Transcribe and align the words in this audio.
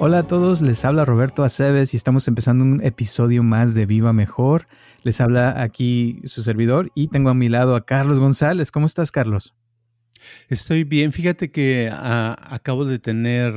Hola 0.00 0.20
a 0.20 0.26
todos, 0.28 0.62
les 0.62 0.84
habla 0.84 1.04
Roberto 1.04 1.42
Aceves 1.42 1.92
y 1.92 1.96
estamos 1.96 2.28
empezando 2.28 2.62
un 2.62 2.80
episodio 2.84 3.42
más 3.42 3.74
de 3.74 3.84
Viva 3.84 4.12
Mejor. 4.12 4.68
Les 5.02 5.20
habla 5.20 5.60
aquí 5.60 6.20
su 6.22 6.40
servidor 6.42 6.92
y 6.94 7.08
tengo 7.08 7.30
a 7.30 7.34
mi 7.34 7.48
lado 7.48 7.74
a 7.74 7.84
Carlos 7.84 8.20
González. 8.20 8.70
¿Cómo 8.70 8.86
estás, 8.86 9.10
Carlos? 9.10 9.56
Estoy 10.48 10.84
bien. 10.84 11.12
Fíjate 11.12 11.50
que 11.50 11.90
ah, 11.92 12.36
acabo 12.40 12.84
de 12.84 13.00
tener, 13.00 13.52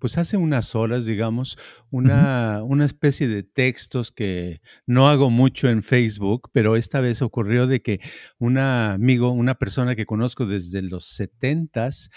pues 0.00 0.18
hace 0.18 0.36
unas 0.36 0.74
horas, 0.74 1.06
digamos, 1.06 1.58
una, 1.90 2.62
una 2.64 2.84
especie 2.84 3.28
de 3.28 3.42
textos 3.42 4.10
que 4.10 4.60
no 4.86 5.08
hago 5.08 5.30
mucho 5.30 5.68
en 5.68 5.82
Facebook, 5.82 6.50
pero 6.52 6.76
esta 6.76 7.00
vez 7.00 7.22
ocurrió 7.22 7.66
de 7.66 7.82
que 7.82 8.00
un 8.38 8.58
amigo, 8.58 9.30
una 9.30 9.54
persona 9.54 9.94
que 9.94 10.06
conozco 10.06 10.46
desde 10.46 10.82
los 10.82 11.04
setentas, 11.04 12.10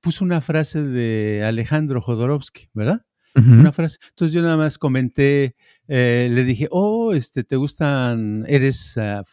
puso 0.00 0.24
una 0.24 0.40
frase 0.40 0.82
de 0.82 1.42
Alejandro 1.44 2.00
Jodorowsky, 2.00 2.68
¿verdad? 2.74 3.02
Una 3.34 3.72
frase. 3.72 3.98
Entonces 4.08 4.34
yo 4.34 4.42
nada 4.42 4.56
más 4.56 4.76
comenté, 4.76 5.54
eh, 5.86 6.28
le 6.30 6.44
dije, 6.44 6.66
oh, 6.70 7.14
este, 7.14 7.44
¿te 7.44 7.56
gustan, 7.56 8.44
eres 8.48 8.98
ah, 8.98 9.24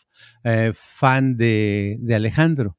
eh, 0.44 0.72
fan 0.74 1.36
de, 1.36 1.98
de 2.00 2.16
Alejandro? 2.16 2.78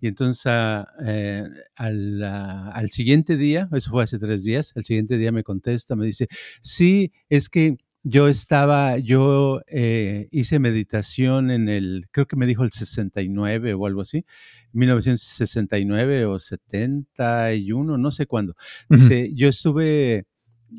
Y 0.00 0.08
entonces 0.08 0.46
ah, 0.46 0.88
eh, 1.04 1.44
al, 1.76 2.22
ah, 2.22 2.70
al, 2.70 2.90
siguiente 2.90 3.36
día, 3.36 3.68
eso 3.72 3.90
fue 3.90 4.04
hace 4.04 4.18
tres 4.18 4.44
días, 4.44 4.72
al 4.76 4.84
siguiente 4.84 5.18
día 5.18 5.30
me 5.30 5.42
contesta, 5.42 5.94
me 5.94 6.06
dice, 6.06 6.28
sí, 6.62 7.12
es 7.28 7.50
que 7.50 7.76
yo 8.02 8.28
estaba, 8.28 8.96
yo 8.96 9.60
eh, 9.66 10.28
hice 10.30 10.58
meditación 10.58 11.50
en 11.50 11.68
el, 11.68 12.06
creo 12.12 12.26
que 12.26 12.36
me 12.36 12.46
dijo 12.46 12.64
el 12.64 12.72
69 12.72 13.74
o 13.74 13.86
algo 13.86 14.00
así, 14.00 14.24
1969 14.72 16.24
o 16.24 16.38
71, 16.38 17.98
no 17.98 18.10
sé 18.10 18.26
cuándo. 18.26 18.54
Dice, 18.88 19.30
yo 19.34 19.48
estuve 19.48 20.24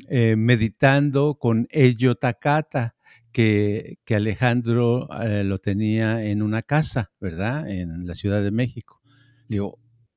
eh, 0.08 0.34
meditando 0.36 1.36
con 1.36 1.68
Ello 1.70 2.16
Takata. 2.16 2.96
Que, 3.34 3.96
que 4.04 4.14
Alejandro 4.14 5.08
lo 5.08 5.58
tenía 5.58 6.22
en 6.22 6.42
una 6.42 6.60
casa, 6.60 7.12
¿verdad? 7.18 7.66
En 7.66 8.06
la 8.06 8.14
Ciudad 8.14 8.42
de 8.42 8.50
México. 8.50 9.01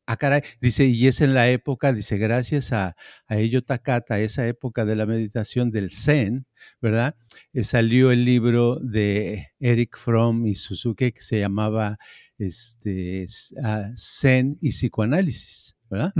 Ah, 0.08 0.41
dice, 0.61 0.86
y 0.86 1.08
es 1.08 1.22
en 1.22 1.33
la 1.33 1.50
época, 1.50 1.91
dice, 1.91 2.17
gracias 2.17 2.72
a, 2.72 2.95
a 3.28 3.38
ello 3.38 3.64
Takata, 3.64 4.19
esa 4.19 4.45
época 4.47 4.86
de 4.86 4.95
la 4.95 5.08
meditación 5.08 5.72
del 5.72 5.92
Zen, 5.92 6.45
¿verdad? 6.80 7.16
Eh, 7.53 7.64
salió 7.64 8.11
el 8.11 8.23
libro 8.23 8.80
de 8.80 9.47
Eric 9.59 9.97
Fromm 9.97 10.45
y 10.45 10.53
Suzuki 10.53 11.11
que 11.11 11.22
se 11.22 11.39
llamaba 11.39 11.97
este, 12.38 13.25
ah, 13.64 13.89
Zen 13.95 14.59
y 14.61 14.69
psicoanálisis, 14.69 15.75
¿verdad? 15.89 16.14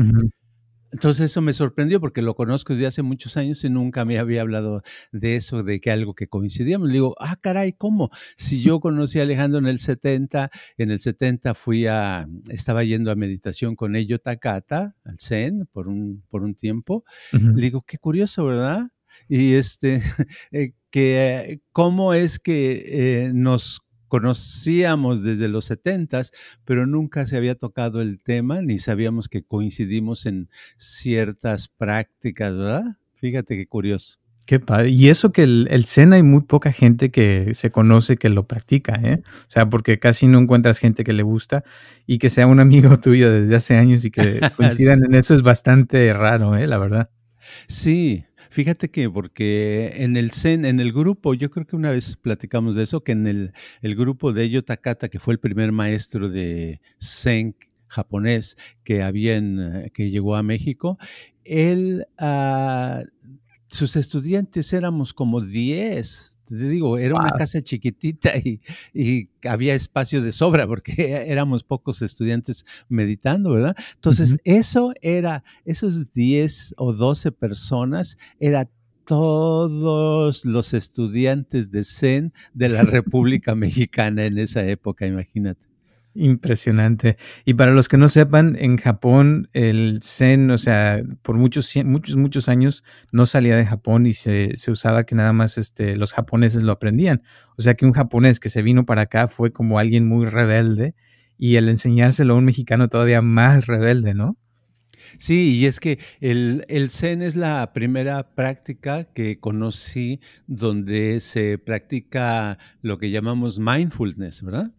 Entonces 0.96 1.26
eso 1.26 1.42
me 1.42 1.52
sorprendió 1.52 2.00
porque 2.00 2.22
lo 2.22 2.36
conozco 2.36 2.72
desde 2.72 2.88
hace 2.88 3.02
muchos 3.02 3.36
años 3.36 3.62
y 3.66 3.70
nunca 3.70 4.06
me 4.06 4.18
había 4.18 4.40
hablado 4.40 4.82
de 5.12 5.36
eso, 5.36 5.62
de 5.62 5.82
que 5.82 5.92
algo 5.92 6.16
que 6.16 6.30
coincidíamos. 6.30 6.88
Le 6.88 6.94
digo, 6.94 7.18
ah, 7.20 7.36
caray, 7.36 7.74
¿cómo? 7.74 8.12
Si 8.38 8.62
yo 8.62 8.80
conocí 8.80 9.20
a 9.20 9.24
Alejandro 9.24 9.60
en 9.60 9.68
el 9.68 9.80
70, 9.80 10.50
en 10.78 10.92
el 10.92 11.02
70 11.02 11.54
fui 11.54 11.86
a, 11.86 12.30
estaba 12.48 12.86
yendo 12.86 13.12
a 13.12 13.16
meditación 13.16 13.76
con 13.76 13.98
ello 13.98 14.20
Takata, 14.20 14.96
al 15.04 15.20
Zen, 15.20 15.68
por 15.74 15.90
un, 15.90 16.24
por 16.30 16.44
un 16.44 16.56
tiempo. 16.56 17.04
Le 17.34 17.62
digo, 17.62 17.82
qué 17.86 17.98
curioso, 17.98 18.46
¿verdad? 18.46 18.88
Y 19.28 19.56
este, 19.56 20.02
eh, 20.54 20.72
que 20.92 21.60
cómo 21.74 22.14
es 22.14 22.40
que 22.40 23.26
eh, 23.26 23.32
nos 23.34 23.82
conocíamos 24.16 25.24
desde 25.24 25.50
los 25.50 25.66
setentas, 25.66 26.32
pero 26.64 26.88
nunca 26.88 27.28
se 27.28 27.36
había 27.36 27.56
tocado 27.56 28.02
el 28.02 28.22
tema 28.22 28.62
ni 28.62 28.80
sabíamos 28.80 29.28
que 29.28 29.44
coincidimos 29.44 30.26
en 30.26 30.50
ciertas 30.78 31.68
prácticas, 31.68 32.56
¿verdad? 32.56 32.98
Fíjate 33.16 33.58
qué 33.58 33.68
curioso. 33.68 34.20
Qué 34.46 34.62
padre. 34.62 34.92
Y 34.92 35.10
eso 35.10 35.34
que 35.34 35.44
el, 35.44 35.68
el 35.70 35.86
Zen 35.86 36.14
hay 36.14 36.24
muy 36.24 36.44
poca 36.44 36.72
gente 36.72 37.12
que 37.12 37.54
se 37.56 37.72
conoce 37.72 38.16
que 38.16 38.30
lo 38.30 38.48
practica, 38.48 38.96
¿eh? 39.04 39.22
O 39.26 39.50
sea, 39.50 39.70
porque 39.70 40.00
casi 40.00 40.28
no 40.28 40.40
encuentras 40.40 40.80
gente 40.80 41.04
que 41.04 41.12
le 41.12 41.24
gusta 41.24 41.66
y 42.08 42.18
que 42.18 42.30
sea 42.30 42.48
un 42.48 42.62
amigo 42.62 42.98
tuyo 43.02 43.30
desde 43.30 43.58
hace 43.58 43.76
años 43.76 44.06
y 44.06 44.12
que 44.12 44.40
coincidan 44.56 45.04
en 45.04 45.16
eso 45.16 45.36
es 45.36 45.42
bastante 45.42 46.14
raro, 46.14 46.56
¿eh? 46.56 46.68
La 46.68 46.78
verdad. 46.78 47.10
Sí, 47.68 48.24
Fíjate 48.56 48.90
que 48.90 49.10
porque 49.10 49.92
en 49.96 50.16
el 50.16 50.32
Zen, 50.32 50.64
en 50.64 50.80
el 50.80 50.94
grupo, 50.94 51.34
yo 51.34 51.52
creo 51.52 51.68
que 51.68 51.76
una 51.76 51.92
vez 51.92 52.16
platicamos 52.16 52.78
de 52.78 52.84
eso, 52.84 53.04
que 53.04 53.12
en 53.12 53.28
el, 53.28 53.52
el 53.82 53.96
grupo 53.98 54.32
de 54.32 54.44
Eyo 54.44 54.64
Takata, 54.64 55.10
que 55.10 55.20
fue 55.20 55.34
el 55.34 55.42
primer 55.42 55.74
maestro 55.74 56.30
de 56.30 56.80
Zen 56.98 57.54
japonés 57.90 58.56
que 58.86 59.04
había 59.04 59.36
en, 59.36 59.92
que 59.94 60.10
llegó 60.10 60.38
a 60.38 60.42
México, 60.42 60.98
él, 61.44 62.08
uh, 62.18 63.04
sus 63.68 63.98
estudiantes 63.98 64.72
éramos 64.72 65.14
como 65.14 65.42
10, 65.42 66.35
te 66.46 66.56
digo, 66.56 66.98
era 66.98 67.16
una 67.16 67.32
casa 67.32 67.62
chiquitita 67.62 68.32
y, 68.38 69.30
había 69.48 69.76
espacio 69.76 70.22
de 70.22 70.32
sobra 70.32 70.68
porque 70.68 70.94
éramos 71.28 71.64
pocos 71.64 72.02
estudiantes 72.02 72.66
meditando, 72.90 73.52
¿verdad? 73.52 73.76
Entonces, 73.96 74.38
eso 74.44 74.94
era, 75.02 75.44
esos 75.66 76.12
10 76.14 76.76
o 76.78 76.94
12 76.94 77.32
personas, 77.32 78.18
era 78.40 78.68
todos 79.06 80.44
los 80.46 80.74
estudiantes 80.74 81.72
de 81.72 81.84
Zen 81.84 82.34
de 82.54 82.70
la 82.70 82.82
República 82.84 83.56
Mexicana 83.56 84.26
en 84.26 84.40
esa 84.40 84.66
época, 84.66 85.06
imagínate. 85.06 85.75
Impresionante. 86.18 87.18
Y 87.44 87.56
para 87.56 87.74
los 87.74 87.90
que 87.90 87.98
no 87.98 88.08
sepan, 88.08 88.56
en 88.58 88.78
Japón 88.78 89.50
el 89.52 90.00
Zen, 90.02 90.50
o 90.50 90.58
sea, 90.58 91.04
por 91.22 91.36
muchos, 91.36 91.76
muchos, 91.84 92.16
muchos 92.16 92.48
años 92.48 92.86
no 93.12 93.26
salía 93.26 93.58
de 93.58 93.66
Japón 93.66 94.08
y 94.08 94.14
se, 94.14 94.56
se, 94.56 94.72
usaba 94.72 95.04
que 95.04 95.14
nada 95.14 95.34
más 95.34 95.58
este, 95.58 95.98
los 95.98 96.14
japoneses 96.14 96.64
lo 96.64 96.72
aprendían. 96.72 97.22
O 97.58 97.62
sea 97.62 97.74
que 97.74 97.86
un 97.86 97.92
japonés 97.92 98.40
que 98.40 98.50
se 98.50 98.62
vino 98.62 98.86
para 98.86 99.04
acá 99.04 99.28
fue 99.28 99.52
como 99.52 99.78
alguien 99.78 100.08
muy 100.08 100.26
rebelde 100.26 100.96
y 101.38 101.58
el 101.58 101.68
enseñárselo 101.68 102.34
a 102.34 102.38
un 102.38 102.46
mexicano 102.46 102.88
todavía 102.88 103.22
más 103.22 103.68
rebelde, 103.68 104.14
¿no? 104.14 104.38
Sí, 105.18 105.56
y 105.58 105.66
es 105.66 105.80
que 105.80 106.00
el, 106.20 106.66
el, 106.68 106.90
Zen 106.90 107.22
es 107.22 107.36
la 107.36 107.74
primera 107.74 108.36
práctica 108.36 109.04
que 109.04 109.40
conocí 109.40 110.20
donde 110.48 111.20
se 111.20 111.58
practica 111.58 112.58
lo 112.82 112.98
que 112.98 113.12
llamamos 113.12 113.60
mindfulness, 113.60 114.42
¿verdad? 114.44 114.72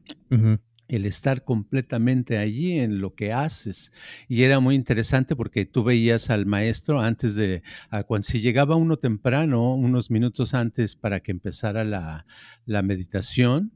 El 0.88 1.06
estar 1.06 1.44
completamente 1.44 2.38
allí 2.38 2.78
en 2.78 3.00
lo 3.00 3.14
que 3.14 3.32
haces. 3.32 3.92
Y 4.28 4.42
era 4.42 4.60
muy 4.60 4.74
interesante 4.74 5.36
porque 5.36 5.66
tú 5.66 5.84
veías 5.84 6.30
al 6.30 6.46
maestro 6.46 7.00
antes 7.00 7.34
de, 7.34 7.62
cuando, 8.06 8.24
si 8.24 8.40
llegaba 8.40 8.76
uno 8.76 8.96
temprano, 8.96 9.74
unos 9.74 10.10
minutos 10.10 10.54
antes 10.54 10.96
para 10.96 11.20
que 11.20 11.32
empezara 11.32 11.84
la, 11.84 12.26
la 12.64 12.82
meditación, 12.82 13.72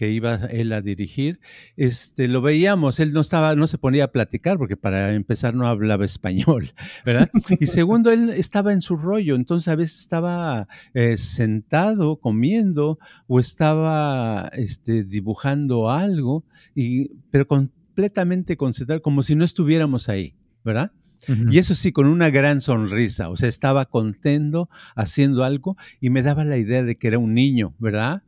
que 0.00 0.10
iba 0.10 0.36
él 0.46 0.72
a 0.72 0.80
dirigir, 0.80 1.40
este, 1.76 2.26
lo 2.26 2.40
veíamos, 2.40 3.00
él 3.00 3.12
no 3.12 3.20
estaba, 3.20 3.54
no 3.54 3.66
se 3.66 3.76
ponía 3.76 4.04
a 4.04 4.12
platicar 4.12 4.56
porque 4.56 4.74
para 4.74 5.12
empezar 5.12 5.54
no 5.54 5.66
hablaba 5.66 6.04
español, 6.06 6.72
¿verdad? 7.04 7.28
Y 7.60 7.66
segundo, 7.66 8.10
él 8.10 8.30
estaba 8.30 8.72
en 8.72 8.80
su 8.80 8.96
rollo, 8.96 9.34
entonces 9.36 9.68
a 9.68 9.76
veces 9.76 10.00
estaba 10.00 10.68
eh, 10.94 11.18
sentado 11.18 12.16
comiendo 12.16 12.98
o 13.26 13.40
estaba 13.40 14.50
este, 14.54 15.04
dibujando 15.04 15.90
algo, 15.90 16.44
y, 16.74 17.10
pero 17.30 17.46
completamente 17.46 18.56
concentrado, 18.56 19.02
como 19.02 19.22
si 19.22 19.34
no 19.34 19.44
estuviéramos 19.44 20.08
ahí, 20.08 20.34
¿verdad? 20.64 20.92
Y 21.28 21.58
eso 21.58 21.74
sí, 21.74 21.92
con 21.92 22.06
una 22.06 22.30
gran 22.30 22.60
sonrisa, 22.60 23.28
o 23.28 23.36
sea, 23.36 23.48
estaba 23.48 23.84
contento 23.84 24.68
haciendo 24.96 25.44
algo 25.44 25.76
y 26.00 26.10
me 26.10 26.22
daba 26.22 26.44
la 26.44 26.56
idea 26.56 26.82
de 26.82 26.96
que 26.96 27.08
era 27.08 27.18
un 27.18 27.34
niño, 27.34 27.74
¿verdad? 27.78 28.22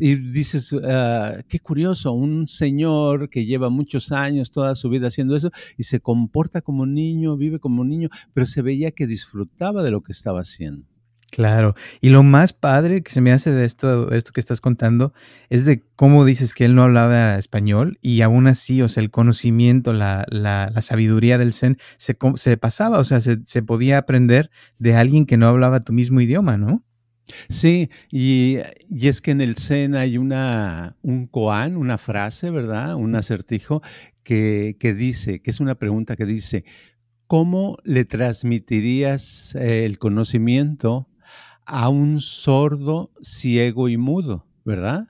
Y 0.00 0.16
dices, 0.16 0.74
ah, 0.84 1.38
qué 1.48 1.60
curioso, 1.60 2.12
un 2.12 2.46
señor 2.46 3.30
que 3.30 3.46
lleva 3.46 3.70
muchos 3.70 4.12
años, 4.12 4.50
toda 4.50 4.74
su 4.74 4.88
vida 4.88 5.08
haciendo 5.08 5.36
eso 5.36 5.50
y 5.78 5.84
se 5.84 6.00
comporta 6.00 6.60
como 6.60 6.82
un 6.82 6.94
niño, 6.94 7.36
vive 7.36 7.58
como 7.58 7.82
un 7.82 7.88
niño, 7.88 8.08
pero 8.32 8.46
se 8.46 8.62
veía 8.62 8.90
que 8.90 9.06
disfrutaba 9.06 9.82
de 9.82 9.90
lo 9.90 10.02
que 10.02 10.12
estaba 10.12 10.40
haciendo. 10.40 10.93
Claro. 11.34 11.74
Y 12.00 12.10
lo 12.10 12.22
más 12.22 12.52
padre 12.52 13.02
que 13.02 13.10
se 13.10 13.20
me 13.20 13.32
hace 13.32 13.50
de 13.50 13.64
esto, 13.64 14.12
esto 14.12 14.30
que 14.30 14.38
estás 14.38 14.60
contando 14.60 15.12
es 15.48 15.64
de 15.64 15.82
cómo 15.96 16.24
dices 16.24 16.54
que 16.54 16.64
él 16.64 16.76
no 16.76 16.84
hablaba 16.84 17.36
español 17.38 17.98
y 18.00 18.20
aún 18.20 18.46
así, 18.46 18.82
o 18.82 18.88
sea, 18.88 19.02
el 19.02 19.10
conocimiento, 19.10 19.92
la, 19.92 20.26
la, 20.28 20.70
la 20.72 20.80
sabiduría 20.80 21.36
del 21.36 21.52
Zen 21.52 21.76
se, 21.96 22.16
se 22.36 22.56
pasaba, 22.56 23.00
o 23.00 23.04
sea, 23.04 23.20
se, 23.20 23.38
se, 23.46 23.64
podía 23.64 23.98
aprender 23.98 24.48
de 24.78 24.94
alguien 24.94 25.26
que 25.26 25.36
no 25.36 25.48
hablaba 25.48 25.80
tu 25.80 25.92
mismo 25.92 26.20
idioma, 26.20 26.56
¿no? 26.56 26.84
Sí, 27.48 27.90
y, 28.12 28.58
y 28.88 29.08
es 29.08 29.20
que 29.20 29.32
en 29.32 29.40
el 29.40 29.56
Zen 29.56 29.96
hay 29.96 30.18
una, 30.18 30.96
un 31.02 31.26
koan, 31.26 31.76
una 31.76 31.98
frase, 31.98 32.50
¿verdad? 32.50 32.94
Un 32.94 33.16
acertijo 33.16 33.82
que, 34.22 34.76
que 34.78 34.94
dice, 34.94 35.42
que 35.42 35.50
es 35.50 35.58
una 35.58 35.74
pregunta 35.74 36.14
que 36.14 36.26
dice, 36.26 36.64
¿cómo 37.26 37.76
le 37.82 38.04
transmitirías 38.04 39.56
eh, 39.56 39.84
el 39.84 39.98
conocimiento 39.98 41.08
a 41.66 41.88
un 41.88 42.20
sordo, 42.20 43.10
ciego 43.20 43.88
y 43.88 43.96
mudo, 43.96 44.46
¿verdad? 44.64 45.08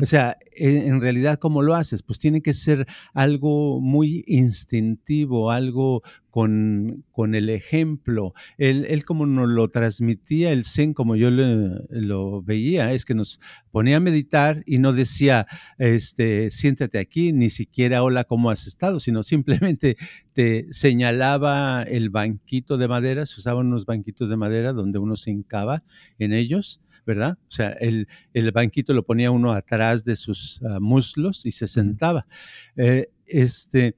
O 0.00 0.06
sea, 0.06 0.36
en 0.56 1.00
realidad, 1.00 1.40
¿cómo 1.40 1.62
lo 1.62 1.74
haces? 1.74 2.04
Pues 2.04 2.20
tiene 2.20 2.42
que 2.42 2.54
ser 2.54 2.86
algo 3.12 3.80
muy 3.80 4.22
instintivo, 4.28 5.50
algo 5.50 6.02
con, 6.38 7.04
con 7.10 7.34
el 7.34 7.50
ejemplo. 7.50 8.32
Él, 8.58 8.86
él, 8.88 9.04
como 9.04 9.26
nos 9.26 9.48
lo 9.48 9.66
transmitía 9.66 10.52
el 10.52 10.64
Zen, 10.64 10.94
como 10.94 11.16
yo 11.16 11.32
lo 11.32 12.42
veía, 12.44 12.92
es 12.92 13.04
que 13.04 13.16
nos 13.16 13.40
ponía 13.72 13.96
a 13.96 14.00
meditar 14.00 14.62
y 14.64 14.78
no 14.78 14.92
decía, 14.92 15.48
este, 15.78 16.52
siéntate 16.52 17.00
aquí, 17.00 17.32
ni 17.32 17.50
siquiera 17.50 18.04
hola, 18.04 18.22
¿cómo 18.22 18.50
has 18.50 18.68
estado? 18.68 19.00
Sino 19.00 19.24
simplemente 19.24 19.96
te 20.32 20.68
señalaba 20.70 21.82
el 21.82 22.08
banquito 22.08 22.78
de 22.78 22.86
madera, 22.86 23.26
se 23.26 23.40
usaban 23.40 23.66
unos 23.66 23.84
banquitos 23.84 24.30
de 24.30 24.36
madera 24.36 24.72
donde 24.72 25.00
uno 25.00 25.16
se 25.16 25.32
hincaba 25.32 25.82
en 26.20 26.32
ellos 26.32 26.80
¿verdad? 27.04 27.38
O 27.48 27.50
sea, 27.50 27.70
el, 27.70 28.06
banquito 28.52 28.92
lo 28.92 29.02
ponía 29.02 29.30
uno 29.30 29.52
atrás 29.52 30.04
de 30.04 30.14
sus 30.14 30.62
ah, 30.62 30.78
muslos 30.78 31.46
y 31.46 31.52
se 31.52 31.66
sentaba. 31.66 32.26
Eh, 32.76 33.08
este, 33.24 33.96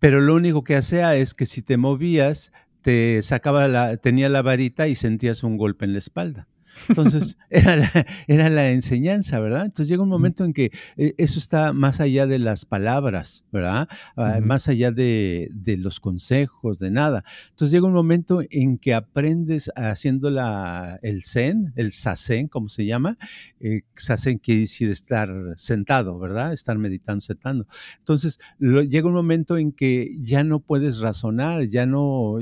pero 0.00 0.20
lo 0.20 0.34
único 0.34 0.64
que 0.64 0.74
hacía 0.74 1.14
es 1.14 1.34
que 1.34 1.46
si 1.46 1.62
te 1.62 1.76
movías, 1.76 2.52
te 2.80 3.22
sacaba 3.22 3.68
la, 3.68 3.98
tenía 3.98 4.28
la 4.28 4.42
varita 4.42 4.88
y 4.88 4.94
sentías 4.94 5.44
un 5.44 5.56
golpe 5.56 5.84
en 5.84 5.92
la 5.92 5.98
espalda. 5.98 6.48
Entonces, 6.88 7.38
era 7.50 7.76
la, 7.76 8.06
era 8.26 8.48
la, 8.48 8.70
enseñanza, 8.70 9.40
¿verdad? 9.40 9.66
Entonces 9.66 9.88
llega 9.88 10.02
un 10.02 10.08
momento 10.08 10.44
en 10.44 10.52
que 10.52 10.70
eh, 10.96 11.14
eso 11.18 11.38
está 11.38 11.72
más 11.72 12.00
allá 12.00 12.26
de 12.26 12.38
las 12.38 12.64
palabras, 12.64 13.44
¿verdad? 13.52 13.88
Ah, 14.16 14.40
más 14.42 14.68
allá 14.68 14.90
de, 14.90 15.48
de, 15.52 15.76
los 15.76 16.00
consejos, 16.00 16.78
de 16.78 16.90
nada. 16.90 17.24
Entonces 17.50 17.72
llega 17.72 17.86
un 17.86 17.92
momento 17.92 18.40
en 18.50 18.78
que 18.78 18.94
aprendes 18.94 19.70
haciendo 19.76 20.30
la, 20.30 20.98
el 21.02 21.24
zen, 21.24 21.72
el 21.76 21.92
sasen, 21.92 22.48
como 22.48 22.68
se 22.68 22.86
llama. 22.86 23.18
Eh, 23.60 23.82
sasen 23.96 24.38
quiere 24.38 24.60
decir 24.60 24.90
estar 24.90 25.30
sentado, 25.56 26.18
¿verdad? 26.18 26.52
Estar 26.52 26.78
meditando, 26.78 27.20
sentando. 27.20 27.66
Entonces 27.98 28.38
llega 28.58 29.08
un 29.08 29.14
momento 29.14 29.58
en 29.58 29.72
que 29.72 30.16
ya 30.20 30.44
no 30.44 30.60
puedes 30.60 30.98
razonar, 30.98 31.66
ya 31.66 31.86
no, 31.86 32.38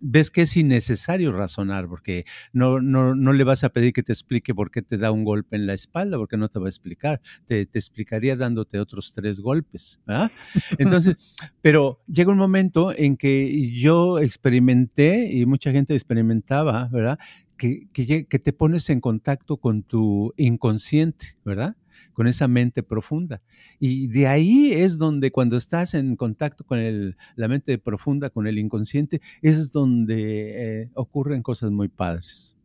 ves 0.00 0.30
que 0.30 0.42
es 0.42 0.56
innecesario 0.56 1.32
razonar, 1.32 1.88
porque 1.88 2.24
no, 2.52 2.80
no, 2.80 3.14
no 3.14 3.32
le 3.32 3.44
vas 3.44 3.64
a 3.64 3.71
pedir 3.72 3.92
que 3.92 4.02
te 4.02 4.12
explique 4.12 4.54
por 4.54 4.70
qué 4.70 4.82
te 4.82 4.98
da 4.98 5.10
un 5.10 5.24
golpe 5.24 5.56
en 5.56 5.66
la 5.66 5.74
espalda, 5.74 6.16
porque 6.18 6.36
no 6.36 6.48
te 6.48 6.58
va 6.58 6.66
a 6.66 6.68
explicar. 6.68 7.20
Te, 7.46 7.62
explicaría 7.62 8.36
dándote 8.36 8.78
otros 8.78 9.12
tres 9.12 9.40
golpes. 9.40 10.00
Entonces, 10.78 11.16
pero 11.60 12.00
llega 12.06 12.32
un 12.32 12.38
momento 12.38 12.92
en 12.96 13.16
que 13.16 13.72
yo 13.72 14.18
experimenté 14.18 15.32
y 15.32 15.46
mucha 15.46 15.72
gente 15.72 15.94
experimentaba, 15.94 16.88
¿verdad? 16.92 17.18
Que, 17.56 17.88
que, 17.92 18.26
que 18.26 18.38
te 18.38 18.52
pones 18.52 18.90
en 18.90 19.00
contacto 19.00 19.56
con 19.56 19.82
tu 19.82 20.32
inconsciente, 20.36 21.36
¿verdad? 21.44 21.76
con 22.12 22.26
esa 22.26 22.48
mente 22.48 22.82
profunda. 22.82 23.42
Y 23.78 24.08
de 24.08 24.26
ahí 24.26 24.72
es 24.72 24.98
donde 24.98 25.30
cuando 25.30 25.56
estás 25.56 25.94
en 25.94 26.16
contacto 26.16 26.64
con 26.64 26.78
el, 26.78 27.16
la 27.36 27.48
mente 27.48 27.78
profunda, 27.78 28.30
con 28.30 28.46
el 28.46 28.58
inconsciente, 28.58 29.20
es 29.40 29.72
donde 29.72 30.82
eh, 30.82 30.90
ocurren 30.94 31.42
cosas 31.42 31.70
muy 31.70 31.88
padres. 31.88 32.56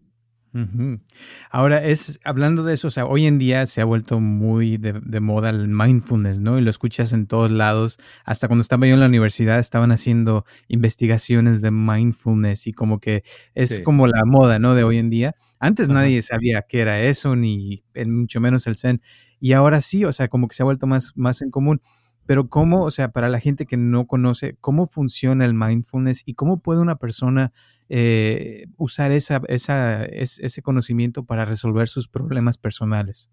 Ahora, 1.52 1.84
es 1.84 2.20
hablando 2.24 2.64
de 2.64 2.74
eso, 2.74 2.88
o 2.88 2.92
sea, 2.92 3.06
hoy 3.06 3.26
en 3.26 3.38
día 3.38 3.66
se 3.66 3.82
ha 3.82 3.86
vuelto 3.86 4.20
muy 4.20 4.78
de, 4.78 5.20
moda 5.20 5.50
el 5.50 5.68
mindfulness, 5.68 6.40
¿no? 6.40 6.58
Y 6.58 6.62
lo 6.62 6.70
escuchas 6.70 7.14
en 7.14 7.28
todos 7.28 7.52
lados. 7.52 8.00
Hasta 8.26 8.48
cuando 8.48 8.62
estaba 8.62 8.88
yo 8.88 8.94
en 8.94 9.00
la 9.00 9.06
universidad 9.06 9.60
estaban 9.60 9.92
haciendo 9.92 10.46
investigaciones 10.68 11.62
de 11.62 11.72
mindfulness 11.72 12.68
y 12.68 12.74
como 12.74 13.00
que 13.00 13.24
es 13.54 13.80
como 13.82 14.08
la 14.08 14.24
moda, 14.26 14.60
¿no? 14.60 14.74
De 14.74 14.84
hoy 14.84 14.98
en 14.98 15.10
día. 15.10 15.36
Antes 15.60 15.90
nadie 15.90 16.22
sabía 16.22 16.64
qué 16.68 16.82
era 16.82 17.02
eso, 17.02 17.36
ni 17.36 17.84
mucho 18.06 18.40
menos 18.40 18.68
el 18.68 18.78
Zen. 18.78 19.02
Y 19.40 19.54
ahora 19.54 19.82
sí, 19.82 20.06
o 20.06 20.12
sea, 20.12 20.28
como 20.28 20.48
que 20.48 20.56
se 20.56 20.64
ha 20.64 20.66
vuelto 20.66 20.88
más, 20.88 21.14
más 21.16 21.42
en 21.42 21.52
común. 21.52 21.82
Pero 22.28 22.50
cómo, 22.50 22.84
o 22.84 22.92
sea, 22.92 23.12
para 23.12 23.30
la 23.30 23.40
gente 23.40 23.66
que 23.66 23.78
no 23.78 24.06
conoce, 24.06 24.58
¿cómo 24.62 24.86
funciona 24.86 25.46
el 25.46 25.54
mindfulness 25.54 26.24
y 26.26 26.36
cómo 26.36 26.62
puede 26.62 26.82
una 26.82 26.98
persona 26.98 27.54
eh, 27.90 28.68
usar 28.76 29.12
esa, 29.12 29.42
esa, 29.48 30.04
ese 30.04 30.62
conocimiento 30.62 31.24
para 31.26 31.46
resolver 31.46 31.88
sus 31.88 32.08
problemas 32.08 32.58
personales? 32.58 33.32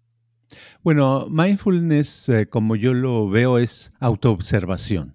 Bueno, 0.83 1.27
mindfulness, 1.29 2.29
eh, 2.29 2.47
como 2.47 2.75
yo 2.75 2.93
lo 2.93 3.29
veo, 3.29 3.57
es 3.57 3.91
autoobservación. 3.99 5.13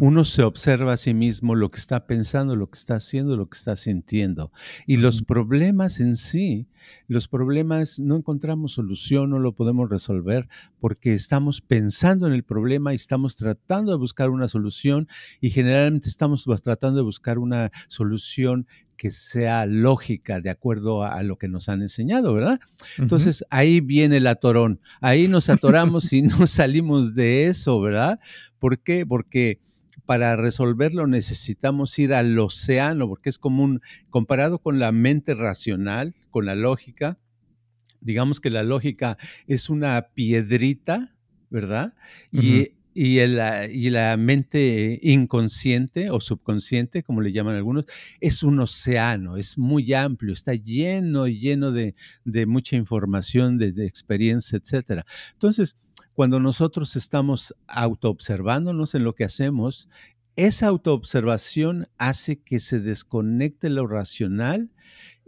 Uno 0.00 0.24
se 0.24 0.42
observa 0.42 0.94
a 0.94 0.96
sí 0.96 1.14
mismo 1.14 1.54
lo 1.54 1.70
que 1.70 1.78
está 1.78 2.06
pensando, 2.06 2.56
lo 2.56 2.70
que 2.70 2.78
está 2.78 2.96
haciendo, 2.96 3.36
lo 3.36 3.48
que 3.48 3.58
está 3.58 3.76
sintiendo. 3.76 4.52
Y 4.86 4.96
los 4.96 5.22
problemas 5.22 6.00
en 6.00 6.16
sí, 6.16 6.68
los 7.06 7.28
problemas 7.28 7.98
no 7.98 8.16
encontramos 8.16 8.72
solución, 8.72 9.30
no 9.30 9.38
lo 9.38 9.52
podemos 9.52 9.90
resolver 9.90 10.48
porque 10.80 11.14
estamos 11.14 11.60
pensando 11.60 12.26
en 12.26 12.32
el 12.32 12.44
problema 12.44 12.92
y 12.92 12.96
estamos 12.96 13.36
tratando 13.36 13.92
de 13.92 13.98
buscar 13.98 14.30
una 14.30 14.48
solución 14.48 15.08
y 15.40 15.50
generalmente 15.50 16.08
estamos 16.08 16.44
tratando 16.62 16.98
de 16.98 17.04
buscar 17.04 17.38
una 17.38 17.70
solución 17.88 18.66
que 18.98 19.10
sea 19.12 19.64
lógica 19.64 20.40
de 20.40 20.50
acuerdo 20.50 21.04
a, 21.04 21.22
lo 21.22 21.38
que 21.38 21.48
nos 21.48 21.68
han 21.68 21.80
enseñado, 21.80 22.34
¿verdad? 22.34 22.60
Entonces 22.98 23.44
ahí 23.48 23.80
viene 23.80 24.18
el 24.18 24.26
atorón, 24.26 24.80
ahí 25.00 25.28
nos 25.28 25.48
atoramos 25.48 26.12
y 26.12 26.20
no 26.20 26.46
salimos 26.46 27.14
de 27.14 27.46
eso, 27.46 27.80
¿verdad? 27.80 28.20
¿Por 28.58 28.80
qué? 28.80 29.06
Porque 29.06 29.60
para 30.04 30.36
resolverlo 30.36 31.06
necesitamos 31.06 31.98
ir 31.98 32.12
al 32.12 32.38
océano, 32.38 33.08
porque 33.08 33.30
es 33.30 33.38
común, 33.38 33.80
comparado 34.10 34.58
con 34.58 34.78
la 34.78 34.90
mente 34.90 35.34
racional, 35.34 36.14
con 36.30 36.44
la 36.44 36.56
lógica, 36.56 37.18
digamos 38.00 38.40
que 38.40 38.50
la 38.50 38.64
lógica 38.64 39.16
es 39.46 39.70
una 39.70 40.08
piedrita, 40.14 41.14
¿verdad? 41.50 41.94
Y 42.32 42.72
y, 43.00 43.20
y, 43.20 43.90
la 43.90 44.16
mente 44.16 44.98
inconsciente 45.04 46.10
o 46.10 46.20
subconsciente, 46.20 47.04
como 47.04 47.20
le 47.20 47.30
llaman 47.30 47.54
algunos, 47.54 47.84
es 48.20 48.42
un 48.42 48.58
océano, 48.58 49.36
es 49.36 49.56
muy 49.56 49.94
amplio, 49.94 50.32
está 50.32 50.54
lleno, 50.54 51.28
lleno 51.28 51.70
de, 51.70 51.94
de 52.24 52.46
mucha 52.46 52.74
información, 52.74 53.56
de, 53.56 53.70
de, 53.70 53.86
experiencia, 53.86 54.58
etc. 54.58 55.04
Entonces, 55.34 55.76
cuando 56.12 56.40
nosotros 56.40 56.96
estamos 56.96 57.54
autoobservándonos 57.68 58.96
en 58.96 59.04
lo 59.04 59.14
que 59.14 59.22
hacemos, 59.22 59.88
esa 60.34 60.66
autoobservación 60.66 61.86
hace 61.98 62.40
que 62.40 62.58
se 62.58 62.80
desconecte 62.80 63.70
lo 63.70 63.86
racional 63.86 64.70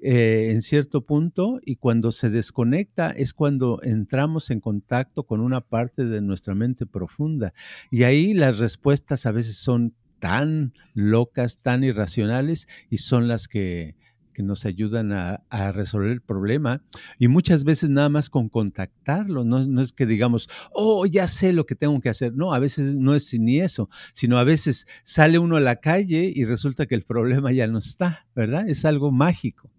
eh, 0.03 0.51
en 0.51 0.63
cierto 0.63 1.03
punto 1.03 1.61
y 1.63 1.77
cuando 1.77 2.11
se 2.11 2.31
desconecta 2.31 3.11
es 3.11 3.35
cuando 3.35 3.81
entramos 3.83 4.51
en 4.51 4.61
contacto 4.61 5.25
con 5.25 5.41
una 5.41 5.61
parte 5.61 6.07
de 6.07 6.23
nuestra 6.23 6.55
mente 6.55 6.87
profunda 6.87 7.53
y 7.91 8.05
ahí 8.05 8.33
las 8.33 8.59
respuestas 8.59 9.27
a 9.27 9.33
veces 9.33 9.57
son 9.57 9.95
tan 10.19 10.73
locas, 10.95 11.61
tan 11.61 11.85
irracionales 11.85 12.67
y 12.89 12.99
son 12.99 13.29
las 13.29 13.47
que, 13.49 13.97
nos 14.39 14.65
ayudan 14.65 15.13
a, 15.13 15.43
resolver 15.73 16.11
el 16.11 16.23
problema 16.23 16.83
y 17.19 17.29
muchas 17.29 17.63
veces 17.63 17.91
nada 17.91 18.09
más 18.09 18.31
con 18.31 18.49
contactarlo, 18.49 19.45
no, 19.45 19.67
no, 19.67 19.83
es 19.83 19.93
que 19.93 20.07
digamos, 20.07 20.49
oh, 20.73 21.05
ya 21.05 21.29
sé 21.29 21.53
lo 21.53 21.67
que 21.67 21.75
tengo 21.75 22.01
que 22.01 22.09
hacer, 22.09 22.33
no, 22.33 22.55
a 22.55 22.59
veces 22.59 22.97
no 22.97 23.15
es 23.15 23.39
ni 23.39 23.61
eso, 23.61 23.91
sino 24.15 24.39
a 24.39 24.45
veces 24.45 24.87
sale 25.03 25.39
uno 25.39 25.57
a 25.57 25.61
la 25.61 25.77
calle 25.77 26.33
y 26.35 26.45
resulta 26.45 26.87
que 26.87 26.95
el 26.95 27.03
problema 27.03 27.53
ya 27.53 27.67
no 27.67 27.77
está, 27.77 28.27
¿verdad? 28.35 28.67
Es 28.67 28.87
algo 28.87 29.13
mágico. 29.13 29.71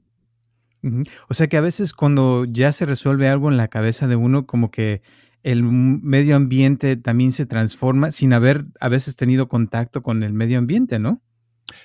O 1.30 1.34
sea 1.34 1.48
que 1.48 1.58
a 1.58 1.62
veces 1.62 1.94
cuando 1.94 2.46
ya 2.46 2.72
se 2.72 2.86
resuelve 2.86 3.30
algo 3.30 3.50
en 3.50 3.58
la 3.58 3.68
cabeza 3.68 4.08
de 4.08 4.16
uno, 4.16 4.46
como 4.46 4.72
que 4.72 5.02
el 5.44 5.64
medio 5.64 6.36
ambiente 6.36 6.96
también 6.98 7.32
se 7.32 7.46
transforma 7.46 8.12
sin 8.12 8.34
haber 8.34 8.66
a 8.80 8.90
veces 8.90 9.16
tenido 9.16 9.48
contacto 9.48 10.02
con 10.02 10.24
el 10.24 10.34
medio 10.34 10.58
ambiente, 10.60 11.00
¿no? 11.00 11.22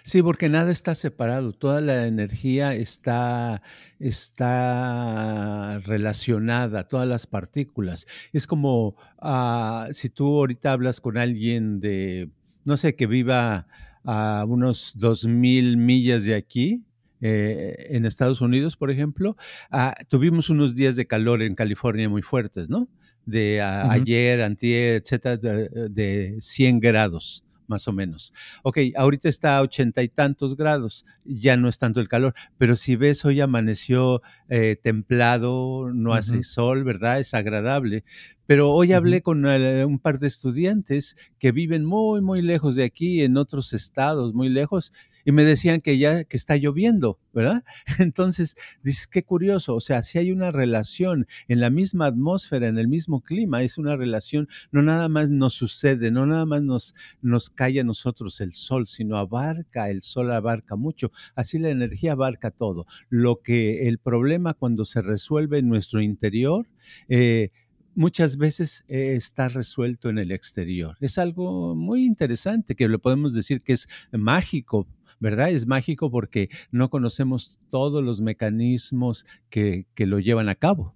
Sí, 0.02 0.22
porque 0.22 0.48
nada 0.48 0.70
está 0.72 0.94
separado, 0.94 1.52
toda 1.52 1.80
la 1.80 2.06
energía 2.06 2.74
está, 2.74 3.62
está 3.98 5.78
relacionada, 5.80 6.88
todas 6.88 7.06
las 7.06 7.26
partículas. 7.26 8.06
Es 8.32 8.46
como 8.46 8.96
ah, 9.20 9.88
si 9.92 10.08
tú 10.08 10.26
ahorita 10.38 10.72
hablas 10.72 11.00
con 11.00 11.18
alguien 11.18 11.80
de, 11.80 12.30
no 12.64 12.76
sé, 12.76 12.96
que 12.96 13.06
viva 13.06 13.66
a 14.04 14.44
unos 14.46 14.94
dos 14.96 15.24
mil 15.26 15.76
millas 15.76 16.24
de 16.24 16.34
aquí, 16.34 16.86
eh, 17.20 17.87
en 17.90 18.04
Estados 18.04 18.40
Unidos, 18.40 18.76
por 18.76 18.90
ejemplo, 18.90 19.37
ah, 19.70 19.94
tuvimos 20.08 20.50
unos 20.50 20.75
días 20.75 20.96
de 20.96 21.06
calor 21.06 21.42
en 21.42 21.54
California 21.54 22.08
muy 22.08 22.23
fuertes, 22.23 22.68
¿no? 22.70 22.88
De 23.25 23.61
ah, 23.61 23.90
ayer, 23.90 24.42
antier, 24.42 25.02
etcétera, 25.02 25.37
de, 25.37 25.88
de 25.90 26.37
100 26.40 26.80
grados 26.80 27.44
más 27.68 27.88
o 27.88 27.92
menos. 27.92 28.32
Ok, 28.62 28.78
ahorita 28.96 29.28
está 29.28 29.58
a 29.58 29.62
ochenta 29.62 30.02
y 30.02 30.08
tantos 30.08 30.56
grados, 30.56 31.04
ya 31.25 31.56
no 31.56 31.68
es 31.68 31.78
tanto 31.78 32.00
el 32.00 32.08
calor, 32.08 32.35
pero 32.58 32.76
si 32.76 32.96
ves 32.96 33.25
hoy 33.25 33.40
amaneció 33.40 34.23
eh, 34.49 34.76
templado, 34.80 35.90
no 35.92 36.14
hace 36.14 36.42
sol, 36.42 36.85
¿verdad? 36.85 37.20
Es 37.20 37.35
agradable. 37.35 38.04
Pero 38.46 38.70
hoy 38.70 38.92
hablé 38.92 39.23
con 39.23 39.44
eh, 39.46 39.85
un 39.85 39.99
par 39.99 40.18
de 40.18 40.28
estudiantes 40.28 41.16
que 41.38 41.52
viven 41.52 41.85
muy, 41.85 42.20
muy 42.20 42.42
lejos 42.42 42.76
de 42.76 42.85
aquí, 42.85 43.23
en 43.23 43.37
otros 43.37 43.73
estados, 43.73 44.35
muy 44.35 44.49
lejos, 44.49 44.92
y 45.26 45.33
me 45.33 45.45
decían 45.45 45.80
que 45.80 45.99
ya 45.99 46.23
que 46.25 46.37
está 46.37 46.56
lloviendo, 46.56 47.18
¿verdad? 47.35 47.64
Entonces, 47.99 48.56
dices, 48.85 49.09
qué 49.09 49.25
curioso, 49.25 49.75
o 49.75 49.80
sea, 49.80 50.02
si 50.04 50.18
hay 50.18 50.30
una 50.30 50.52
relación 50.52 51.26
en 51.49 51.61
la 51.61 51.68
misma 51.68 52.06
atmósfera, 52.06 52.68
en 52.68 52.78
el 52.78 52.87
mismo 52.87 53.21
clima, 53.21 53.62
es 53.62 53.76
una 53.76 53.97
relación, 53.97 54.49
no 54.71 54.83
nada 54.83 55.09
más 55.09 55.33
nos 55.33 55.54
sucede, 55.54 56.12
no 56.12 56.26
nada 56.26 56.47
más 56.47 56.62
nos, 56.62 56.95
nos 57.23 57.50
cae 57.50 57.80
a 57.80 57.85
nosotros 57.85 58.40
el 58.40 58.54
sol, 58.54 58.87
sino 58.87 59.16
abarca, 59.16 59.90
el 59.90 60.02
sol 60.02 60.30
abarca 60.30 60.76
mucho, 60.76 61.11
así 61.35 61.59
la 61.59 61.71
energía 61.71 62.12
abarca 62.12 62.52
todo. 62.52 62.87
Lo 63.09 63.42
que 63.42 63.88
el 63.88 63.99
problema 63.99 64.54
cuando 64.54 64.85
se 64.85 65.02
resuelve 65.02 65.59
en 65.59 65.68
nuestro 65.68 66.00
interior, 66.00 66.68
eh, 67.09 67.50
muchas 67.97 68.37
veces 68.37 68.85
eh, 68.87 69.14
está 69.16 69.49
resuelto 69.49 70.09
en 70.09 70.18
el 70.18 70.30
exterior. 70.30 70.97
Es 71.00 71.18
algo 71.18 71.75
muy 71.75 72.04
interesante 72.04 72.76
que 72.76 72.88
le 72.88 72.99
podemos 73.00 73.35
decir 73.35 73.62
que 73.62 73.73
es 73.73 73.88
mágico, 74.12 74.87
¿verdad? 75.20 75.50
Es 75.50 75.66
mágico 75.66 76.11
porque 76.11 76.49
no 76.70 76.90
conocemos 76.90 77.58
todos 77.70 78.02
los 78.02 78.20
mecanismos 78.20 79.26
que, 79.50 79.87
lo 79.99 80.18
llevan 80.18 80.49
a 80.49 80.54
cabo. 80.54 80.94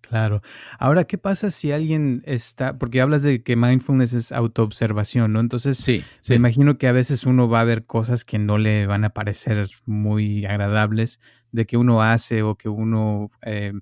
Claro. 0.00 0.40
Ahora, 0.78 1.04
¿qué 1.04 1.18
pasa 1.18 1.50
si 1.50 1.72
alguien 1.72 2.22
está, 2.26 2.78
porque 2.78 3.00
hablas 3.00 3.24
de 3.24 3.42
que 3.42 3.56
mindfulness 3.56 4.12
es 4.12 4.32
autoobservación, 4.32 5.32
¿no? 5.32 5.40
Entonces, 5.40 5.78
sí, 5.78 6.04
me 6.28 6.36
imagino 6.36 6.78
que 6.78 6.86
a 6.86 6.92
veces 6.92 7.26
uno 7.26 7.48
va 7.48 7.60
a 7.60 7.64
ver 7.64 7.86
cosas 7.86 8.24
que 8.24 8.38
no 8.38 8.56
le 8.56 8.86
van 8.86 9.04
a 9.04 9.10
parecer 9.10 9.66
muy 9.84 10.46
agradables 10.46 11.20
de 11.50 11.66
que 11.66 11.76
uno 11.76 12.02
hace 12.02 12.42
o 12.42 12.54
que 12.54 12.68
uno 12.68 13.28
eh, 13.42 13.72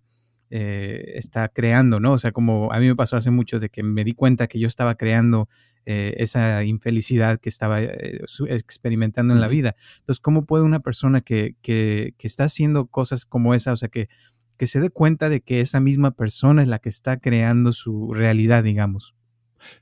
eh, 0.51 1.15
está 1.17 1.49
creando, 1.49 2.01
¿no? 2.01 2.13
O 2.13 2.19
sea, 2.19 2.31
como 2.31 2.73
a 2.73 2.79
mí 2.79 2.87
me 2.87 2.95
pasó 2.95 3.17
hace 3.17 3.31
mucho 3.31 3.59
de 3.59 3.71
que 3.71 3.83
me 3.83 4.05
di 4.05 4.13
cuenta 4.13 4.47
que 4.47 4.59
yo 4.59 4.69
estaba 4.69 4.95
creando 4.95 5.49
eh, 5.87 6.15
esa 6.19 6.65
infelicidad 6.65 7.41
que 7.41 7.49
estaba 7.49 7.83
eh, 7.83 8.21
experimentando 8.49 9.35
en 9.35 9.41
la 9.41 9.49
vida. 9.49 9.77
Entonces, 10.01 10.21
¿cómo 10.21 10.47
puede 10.47 10.65
una 10.65 10.81
persona 10.81 11.21
que, 11.21 11.57
que, 11.63 12.15
que, 12.17 12.27
está 12.27 12.45
haciendo 12.45 12.87
cosas 12.87 13.25
como 13.27 13.55
esa, 13.55 13.73
o 13.73 13.77
sea, 13.77 13.89
que, 13.89 14.09
que 14.57 14.67
se 14.67 14.81
dé 14.81 14.91
cuenta 14.91 15.29
de 15.29 15.41
que 15.41 15.61
esa 15.61 15.81
misma 15.81 16.13
persona 16.13 16.63
es 16.63 16.69
la 16.69 16.79
que 16.79 16.89
está 16.89 17.19
creando 17.19 17.73
su 17.73 18.13
realidad, 18.13 18.65
digamos? 18.65 19.15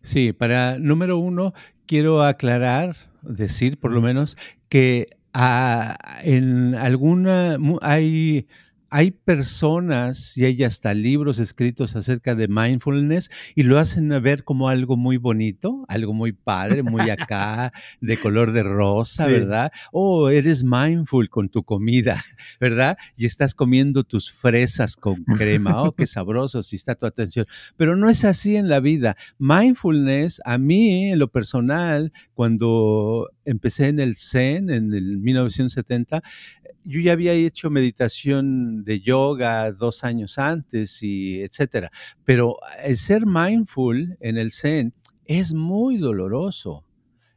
Sí, 0.03 0.33
para 0.33 0.79
número 0.79 1.19
uno, 1.19 1.55
quiero 1.87 2.23
aclarar, 2.23 2.97
decir 3.23 3.79
por 3.79 3.93
lo 3.93 4.01
menos, 4.01 4.37
que 4.69 5.17
ah, 5.33 5.97
en 6.25 6.75
alguna 6.75 7.59
hay 7.81 8.47
hay 8.95 9.11
personas 9.11 10.37
y 10.37 10.45
hay 10.45 10.63
hasta 10.65 10.93
libros 10.93 11.39
escritos 11.39 11.97
acerca 11.97 12.35
de 12.35 12.47
mindfulness 12.47 13.31
y 13.55 13.63
lo 13.63 13.79
hacen 13.79 14.11
ver 14.23 14.45
como 14.45 14.69
algo 14.69 14.99
muy 14.99 15.17
bonito, 15.17 15.87
algo 15.89 16.13
muy 16.13 16.33
padre, 16.33 16.83
muy 16.83 17.01
acá, 17.11 17.73
de 18.03 18.19
color 18.19 18.53
de 18.53 18.63
rosa, 18.63 19.27
¿verdad? 19.27 19.73
Oh, 19.93 20.29
eres 20.29 20.63
mindful 20.63 21.31
con 21.31 21.49
tu 21.49 21.63
comida, 21.63 22.23
¿verdad? 22.61 22.99
Y 23.17 23.25
estás 23.25 23.55
comiendo 23.55 24.05
tus 24.05 24.31
fresas 24.31 24.97
con 24.97 25.25
crema. 25.25 25.85
Oh, 25.85 25.93
qué 25.93 26.07
sabroso 26.07 26.63
si 26.63 26.77
está 26.77 26.95
tu 26.95 27.07
atención. 27.07 27.47
Pero 27.79 27.97
no 27.97 28.11
es 28.11 28.27
así 28.27 28.57
en 28.57 28.69
la 28.69 28.81
vida. 28.81 29.17
Mindfulness, 29.39 30.43
a 30.45 30.59
mí, 30.59 31.13
en 31.13 31.19
lo 31.19 31.29
personal, 31.29 32.13
cuando 32.35 33.31
empecé 33.47 33.89
en 33.89 34.01
el 34.01 34.17
Zen 34.17 34.69
en 34.69 34.93
el 34.93 35.17
1970, 35.17 36.23
yo 36.85 37.01
ya 37.01 37.13
había 37.13 37.33
hecho 37.33 37.71
meditación 37.71 38.85
de 38.85 39.01
yoga 39.01 39.71
dos 39.73 40.05
años 40.05 40.39
antes 40.39 41.03
y 41.03 41.41
etcétera, 41.41 41.91
pero 42.25 42.57
el 42.83 42.97
ser 42.97 43.27
mindful 43.27 44.17
en 44.21 44.39
el 44.39 44.53
Zen 44.53 44.95
es 45.25 45.55
muy 45.55 45.99
doloroso 45.99 46.85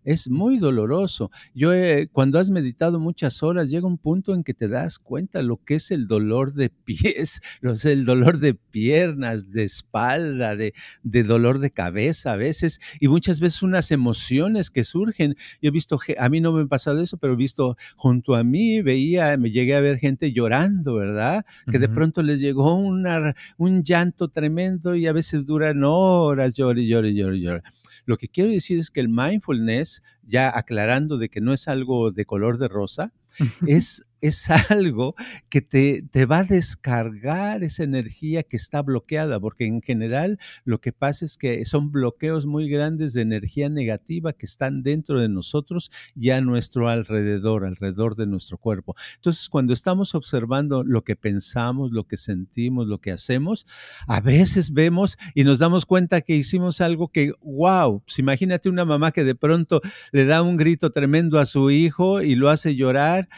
es 0.06 0.30
muy 0.30 0.60
doloroso. 0.60 1.32
Yo, 1.54 1.72
cuando 2.14 2.40
has 2.40 2.50
meditado 2.50 3.00
muchas 3.00 3.44
horas, 3.44 3.70
llega 3.70 3.88
un 3.88 3.98
punto 3.98 4.34
en 4.34 4.44
que 4.44 4.54
te 4.54 4.68
das 4.68 5.00
cuenta 5.00 5.42
lo 5.42 5.58
que 5.58 5.76
es 5.76 5.92
el 5.92 6.08
dolor 6.08 6.54
de 6.54 6.70
pies, 6.86 7.42
lo 7.60 7.74
es 7.74 7.84
el 7.86 8.06
dolor 8.06 8.40
de 8.40 8.54
piernas, 8.54 9.52
de 9.52 9.64
espalda, 9.64 10.56
de, 10.56 10.74
de 11.04 11.24
dolor 11.24 11.60
de 11.60 11.72
cabeza 11.72 12.34
a 12.34 12.36
veces, 12.38 12.80
y 13.00 13.08
muchas 13.08 13.42
veces 13.42 13.64
unas 13.64 13.92
emociones 13.92 14.70
que 14.70 14.84
surgen. 14.84 15.36
Yo 15.62 15.70
he 15.70 15.72
visto, 15.72 16.00
a 16.18 16.30
mí 16.30 16.40
no 16.40 16.54
me 16.54 16.64
ha 16.64 16.68
pasado 16.68 17.02
eso, 17.02 17.18
pero 17.18 17.34
he 17.34 17.38
visto 17.38 17.76
junto 17.96 18.36
a 18.36 18.44
mí, 18.44 18.82
veía, 18.82 19.36
me 19.38 19.52
llegué 19.52 19.76
a 19.76 19.82
ver 19.82 19.98
gente 19.98 20.32
llorando, 20.32 20.96
¿verdad? 20.96 21.46
Que 21.72 21.80
de 21.80 21.90
pronto 21.90 22.22
les 22.22 22.40
llegó 22.40 22.76
una, 22.76 23.36
un 23.58 23.84
llanto 23.84 24.30
tremendo 24.30 24.96
y 24.96 25.08
a 25.08 25.14
veces 25.14 25.46
duran 25.46 25.84
horas, 25.84 26.56
llore, 26.56 26.86
llore, 26.86 27.14
llore, 27.14 27.40
llore. 27.40 27.64
Lo 28.06 28.18
que 28.18 28.30
quiero 28.30 28.50
decir 28.50 28.80
es 28.80 28.92
que 28.92 29.02
el 29.02 29.10
mindfulness, 29.10 30.04
ya 30.24 30.56
aclarando 30.56 31.18
de 31.18 31.30
que 31.30 31.42
no 31.42 31.54
es 31.54 31.68
algo 31.68 32.12
de 32.12 32.26
color 32.26 32.58
de 32.58 32.68
rosa, 32.68 33.14
es 33.68 34.06
es 34.28 34.50
algo 34.70 35.16
que 35.50 35.62
te, 35.62 36.04
te, 36.12 36.26
va 36.26 36.40
a 36.40 36.44
descargar 36.44 37.64
esa 37.64 37.84
energía 37.84 38.44
que 38.44 38.58
está 38.58 38.82
bloqueada, 38.82 39.40
porque 39.40 39.66
en 39.66 39.82
general 39.82 40.40
lo 40.64 40.82
que 40.82 40.92
pasa 40.92 41.26
es 41.26 41.38
que 41.38 41.66
son 41.66 41.92
bloqueos 41.92 42.46
muy 42.46 42.70
grandes 42.70 43.14
de 43.14 43.22
energía 43.22 43.70
negativa 43.70 44.34
que 44.34 44.46
están 44.46 44.84
dentro 44.84 45.20
de 45.20 45.30
nosotros 45.30 45.92
y 46.16 46.30
a 46.32 46.42
nuestro 46.42 46.90
alrededor, 46.90 47.66
alrededor 47.66 48.16
de 48.16 48.28
nuestro 48.28 48.58
cuerpo. 48.58 48.96
Entonces, 49.16 49.50
cuando 49.50 49.74
estamos 49.74 50.16
observando 50.16 50.84
lo 50.84 51.04
que 51.04 51.16
pensamos, 51.16 51.92
lo 51.92 52.06
que 52.06 52.18
sentimos, 52.18 52.88
lo 52.88 53.00
que 53.00 53.12
hacemos, 53.12 53.66
a 54.08 54.22
veces 54.22 54.74
vemos 54.74 55.18
y 55.34 55.44
nos 55.44 55.60
damos 55.60 55.86
cuenta 55.86 56.22
que 56.22 56.36
hicimos 56.36 56.82
algo 56.82 57.10
que, 57.10 57.34
wow, 57.42 58.02
pues 58.02 58.20
imagínate 58.20 58.70
una 58.70 58.86
mamá 58.86 59.12
que 59.12 59.24
de 59.24 59.36
pronto 59.36 59.82
le 60.12 60.26
da 60.26 60.42
un 60.42 60.58
grito 60.58 60.92
tremendo 60.92 61.40
a 61.40 61.46
su 61.46 61.72
hijo 61.72 62.22
y 62.22 62.36
lo 62.36 62.50
hace 62.50 62.76
llorar 62.76 63.30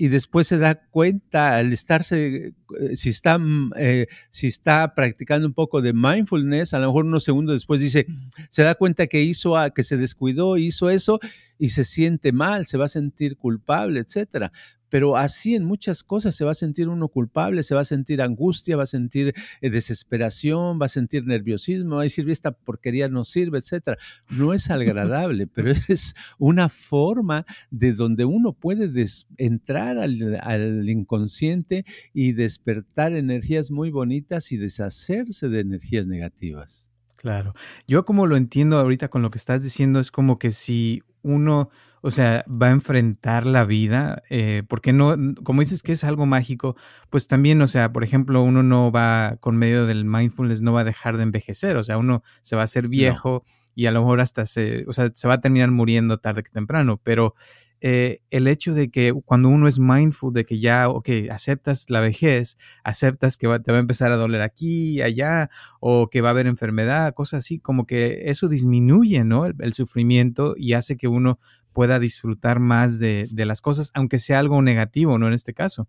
y 0.00 0.08
después 0.08 0.46
se 0.46 0.58
da 0.58 0.76
cuenta 0.76 1.56
al 1.56 1.72
estarse, 1.72 2.54
eh, 2.80 2.96
si 2.96 3.10
está, 3.10 3.36
mm, 3.36 3.72
eh, 3.76 4.06
si 4.30 4.46
está 4.46 4.94
practicando 4.94 5.44
un 5.46 5.54
poco 5.54 5.82
de 5.82 5.92
mindfulness, 5.92 6.72
a 6.72 6.78
lo 6.78 6.86
mejor 6.86 7.04
unos 7.04 7.24
segundos 7.24 7.56
después 7.56 7.80
dice, 7.80 8.06
se 8.48 8.62
da 8.62 8.76
cuenta 8.76 9.08
que 9.08 9.22
hizo, 9.22 9.56
que 9.74 9.82
se 9.82 9.96
descuidó, 9.96 10.56
hizo 10.56 10.88
eso 10.88 11.18
y 11.58 11.70
se 11.70 11.84
siente 11.84 12.30
mal, 12.30 12.66
se 12.66 12.78
va 12.78 12.84
a 12.84 12.88
sentir 12.88 13.36
culpable, 13.36 13.98
etcétera 13.98 14.52
pero 14.88 15.16
así 15.16 15.54
en 15.54 15.64
muchas 15.64 16.02
cosas 16.02 16.34
se 16.34 16.44
va 16.44 16.52
a 16.52 16.54
sentir 16.54 16.88
uno 16.88 17.08
culpable, 17.08 17.62
se 17.62 17.74
va 17.74 17.82
a 17.82 17.84
sentir 17.84 18.22
angustia, 18.22 18.76
va 18.76 18.84
a 18.84 18.86
sentir 18.86 19.34
eh, 19.60 19.70
desesperación, 19.70 20.78
va 20.80 20.86
a 20.86 20.88
sentir 20.88 21.26
nerviosismo, 21.26 21.96
va 21.96 22.02
a 22.02 22.04
decir, 22.04 22.28
esta 22.30 22.52
porquería 22.52 23.08
no 23.08 23.24
sirve, 23.24 23.58
etcétera. 23.58 23.98
No 24.36 24.54
es 24.54 24.70
agradable, 24.70 25.46
pero 25.54 25.70
es 25.70 26.14
una 26.38 26.68
forma 26.68 27.44
de 27.70 27.92
donde 27.92 28.24
uno 28.24 28.52
puede 28.52 28.90
entrar 29.36 29.98
al, 29.98 30.38
al 30.42 30.88
inconsciente 30.88 31.84
y 32.12 32.32
despertar 32.32 33.14
energías 33.14 33.70
muy 33.70 33.90
bonitas 33.90 34.52
y 34.52 34.56
deshacerse 34.56 35.48
de 35.48 35.60
energías 35.60 36.06
negativas. 36.06 36.90
Claro. 37.16 37.52
Yo 37.88 38.04
como 38.04 38.26
lo 38.26 38.36
entiendo 38.36 38.78
ahorita 38.78 39.08
con 39.08 39.22
lo 39.22 39.30
que 39.30 39.38
estás 39.38 39.62
diciendo 39.62 39.98
es 39.98 40.12
como 40.12 40.38
que 40.38 40.52
si 40.52 41.02
uno 41.22 41.70
o 42.02 42.10
sea, 42.10 42.44
va 42.48 42.68
a 42.68 42.70
enfrentar 42.70 43.46
la 43.46 43.64
vida, 43.64 44.22
eh, 44.30 44.62
porque 44.68 44.92
no, 44.92 45.16
como 45.42 45.60
dices 45.60 45.82
que 45.82 45.92
es 45.92 46.04
algo 46.04 46.26
mágico, 46.26 46.76
pues 47.10 47.26
también, 47.26 47.60
o 47.62 47.66
sea, 47.66 47.92
por 47.92 48.04
ejemplo, 48.04 48.42
uno 48.42 48.62
no 48.62 48.92
va, 48.92 49.36
con 49.40 49.56
medio 49.56 49.86
del 49.86 50.04
mindfulness, 50.04 50.60
no 50.60 50.72
va 50.72 50.80
a 50.80 50.84
dejar 50.84 51.16
de 51.16 51.24
envejecer, 51.24 51.76
o 51.76 51.82
sea, 51.82 51.98
uno 51.98 52.22
se 52.42 52.56
va 52.56 52.62
a 52.62 52.64
hacer 52.64 52.88
viejo 52.88 53.44
y 53.74 53.86
a 53.86 53.90
lo 53.92 54.00
mejor 54.00 54.20
hasta 54.20 54.46
se, 54.46 54.84
o 54.88 54.92
sea, 54.92 55.10
se 55.14 55.28
va 55.28 55.34
a 55.34 55.40
terminar 55.40 55.70
muriendo 55.70 56.18
tarde 56.18 56.42
que 56.42 56.50
temprano, 56.50 57.00
pero 57.02 57.34
eh, 57.80 58.20
el 58.30 58.48
hecho 58.48 58.74
de 58.74 58.90
que 58.90 59.12
cuando 59.24 59.48
uno 59.48 59.68
es 59.68 59.78
mindful 59.78 60.32
de 60.32 60.44
que 60.44 60.58
ya, 60.58 60.88
ok, 60.88 61.08
aceptas 61.30 61.90
la 61.90 62.00
vejez, 62.00 62.58
aceptas 62.84 63.36
que 63.36 63.46
te 63.60 63.72
va 63.72 63.78
a 63.78 63.80
empezar 63.80 64.12
a 64.12 64.16
doler 64.16 64.42
aquí 64.42 65.00
allá, 65.02 65.48
o 65.80 66.08
que 66.08 66.20
va 66.20 66.28
a 66.28 66.32
haber 66.32 66.46
enfermedad, 66.46 67.14
cosas 67.14 67.38
así, 67.38 67.58
como 67.58 67.86
que 67.86 68.30
eso 68.30 68.48
disminuye, 68.48 69.24
¿no? 69.24 69.46
El, 69.46 69.72
sufrimiento 69.72 70.54
y 70.56 70.72
hace 70.72 70.96
que 70.96 71.08
uno 71.08 71.38
pueda 71.72 71.98
disfrutar 72.00 72.58
más 72.58 72.98
de, 72.98 73.28
de 73.30 73.46
las 73.46 73.60
cosas, 73.60 73.90
aunque 73.94 74.18
sea 74.18 74.40
algo 74.40 74.60
negativo, 74.62 75.18
¿no? 75.18 75.28
En 75.28 75.34
este 75.34 75.54
caso. 75.54 75.88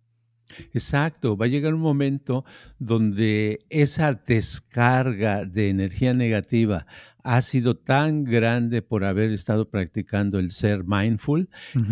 Exacto, 0.72 1.36
va 1.36 1.46
a 1.46 1.48
llegar 1.48 1.74
un 1.74 1.80
momento 1.80 2.44
donde 2.78 3.64
esa 3.70 4.14
descarga 4.14 5.44
de 5.44 5.70
energía 5.70 6.14
negativa 6.14 6.86
ha 7.24 7.42
sido 7.42 7.76
tan 7.76 8.24
grande 8.24 8.82
por 8.82 9.04
haber 9.04 9.32
estado 9.32 9.68
practicando 9.68 10.38
el 10.38 10.50
ser 10.50 10.84
mindful 10.84 11.48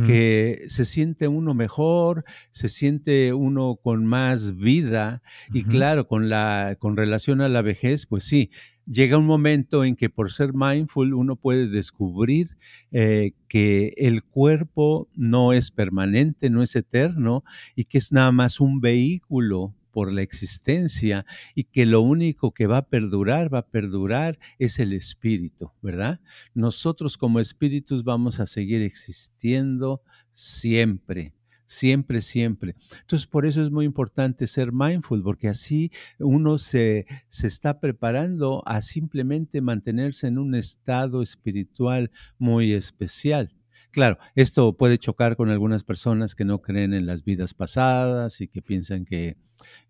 que 0.06 0.64
se 0.68 0.85
siente 0.85 1.28
uno 1.28 1.54
mejor, 1.54 2.25
se 2.50 2.68
siente 2.68 3.32
uno 3.32 3.78
con 3.82 4.04
más 4.04 4.56
vida 4.56 5.23
y 5.52 5.64
claro, 5.64 6.06
con 6.06 6.28
la 6.28 6.76
con 6.78 6.97
relación 6.97 7.40
a 7.40 7.49
la 7.49 7.62
vejez, 7.62 8.06
pues 8.06 8.25
sí, 8.25 8.50
llega 8.90 9.18
un 9.18 9.26
momento 9.26 9.85
en 9.85 9.97
que 9.97 10.08
por 10.08 10.32
ser 10.32 10.54
mindful 10.54 11.14
uno 11.14 11.37
puede 11.37 11.68
descubrir 11.68 12.56
eh, 12.90 13.32
que 13.49 13.92
el 13.97 14.23
cuerpo 14.25 15.08
no 15.14 15.52
es 15.52 15.70
permanente, 15.70 16.50
no 16.50 16.62
es 16.62 16.75
eterno 16.75 17.44
y 17.75 17.85
que 17.85 17.99
es 17.99 18.12
nada 18.12 18.32
más 18.32 18.61
un 18.61 18.80
vehículo 18.80 19.75
por 19.90 20.12
la 20.12 20.23
existencia 20.23 21.26
y 21.54 21.64
que 21.64 21.87
lo 21.87 22.02
único 22.02 22.52
que 22.52 22.66
va 22.66 22.78
a 22.78 22.88
perdurar, 22.88 23.52
va 23.52 23.61
a 23.61 23.66
perdurar 23.66 24.38
es 24.59 24.78
el 24.78 24.92
espíritu, 24.92 25.73
¿verdad? 25.83 26.21
Nosotros 26.54 27.16
como 27.16 27.40
espíritus 27.40 28.04
vamos 28.04 28.40
a 28.40 28.47
seguir 28.47 28.83
existiendo, 28.83 30.02
siempre 30.33 31.35
siempre, 31.68 32.23
siempre. 32.23 32.75
Entonces, 33.00 33.26
por 33.26 33.47
eso 33.47 33.62
es 33.62 33.71
muy 33.71 33.85
importante 33.85 34.47
ser 34.47 34.73
mindful, 34.73 35.23
porque 35.23 35.49
así 35.49 35.92
uno 36.18 36.59
se, 36.59 37.07
se, 37.28 37.47
está 37.47 37.78
preparando 37.78 38.62
a 38.66 38.80
simplemente 38.83 39.61
mantenerse 39.61 40.26
en 40.26 40.38
un 40.38 40.54
estado 40.54 41.23
espiritual 41.23 42.11
muy 42.38 42.73
especial. 42.73 43.54
Claro, 43.90 44.18
esto 44.35 44.76
puede 44.76 44.99
chocar 44.99 45.37
con 45.37 45.50
algunas 45.50 45.85
personas 45.85 46.35
que 46.35 46.45
no 46.45 46.61
creen 46.61 46.95
en 46.95 47.07
las 47.07 47.25
vidas 47.25 47.54
pasadas 47.54 48.40
y 48.40 48.49
que 48.49 48.62
piensan 48.62 49.04
que, 49.04 49.37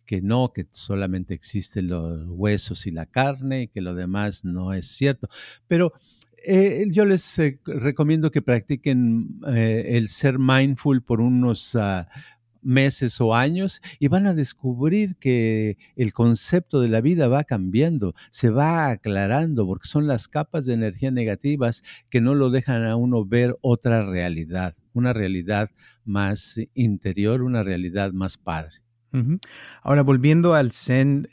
que 0.09 0.23
no, 0.23 0.55
que 0.55 0.67
solamente 0.73 1.35
existen 1.35 1.89
los 1.89 2.27
huesos 2.29 2.87
y 2.87 2.91
la 2.91 3.05
carne 3.05 3.65
y 3.65 3.69
que 3.69 3.83
lo 3.83 3.95
demás 3.95 4.43
no 4.43 4.73
es 4.73 4.87
cierto. 4.87 5.29
Pero 5.67 5.93
eh, 6.47 6.87
yo 6.91 7.05
les 7.05 7.39
eh, 7.39 7.61
recomiendo 7.67 8.31
que 8.31 8.41
practiquen 8.41 9.39
eh, 9.47 9.85
el 9.99 10.09
ser 10.09 10.39
mindful 10.39 11.03
por 11.03 11.21
unos 11.21 11.77
ah, 11.77 12.09
meses 12.63 13.21
o 13.21 13.35
años 13.35 13.83
y 13.99 14.09
van 14.09 14.27
a 14.27 14.33
descubrir 14.33 15.17
que 15.17 15.77
el 15.95 16.15
concepto 16.15 16.81
de 16.81 16.89
la 16.89 17.03
vida 17.03 17.29
va 17.29 17.45
cambiando, 17.45 18.15
se 18.31 18.49
va 18.49 18.89
aclarando, 18.89 19.67
porque 19.67 19.89
son 19.89 20.07
las 20.07 20.27
capas 20.27 20.65
de 20.65 20.73
energía 20.73 21.11
negativas 21.11 21.85
que 22.09 22.23
no 22.23 22.35
lo 22.35 22.49
dejan 22.49 22.87
a 22.87 22.97
uno 22.97 23.27
ver 23.27 23.59
otra 23.61 24.07
realidad, 24.07 24.75
una 24.95 25.13
realidad 25.13 25.71
más 26.07 26.57
interior, 26.73 27.43
una 27.43 27.63
realidad 27.63 28.13
más 28.13 28.39
padre. 28.39 28.88
Ahora, 29.83 30.03
volviendo 30.03 30.55
al 30.55 30.73
Zen, 30.73 31.29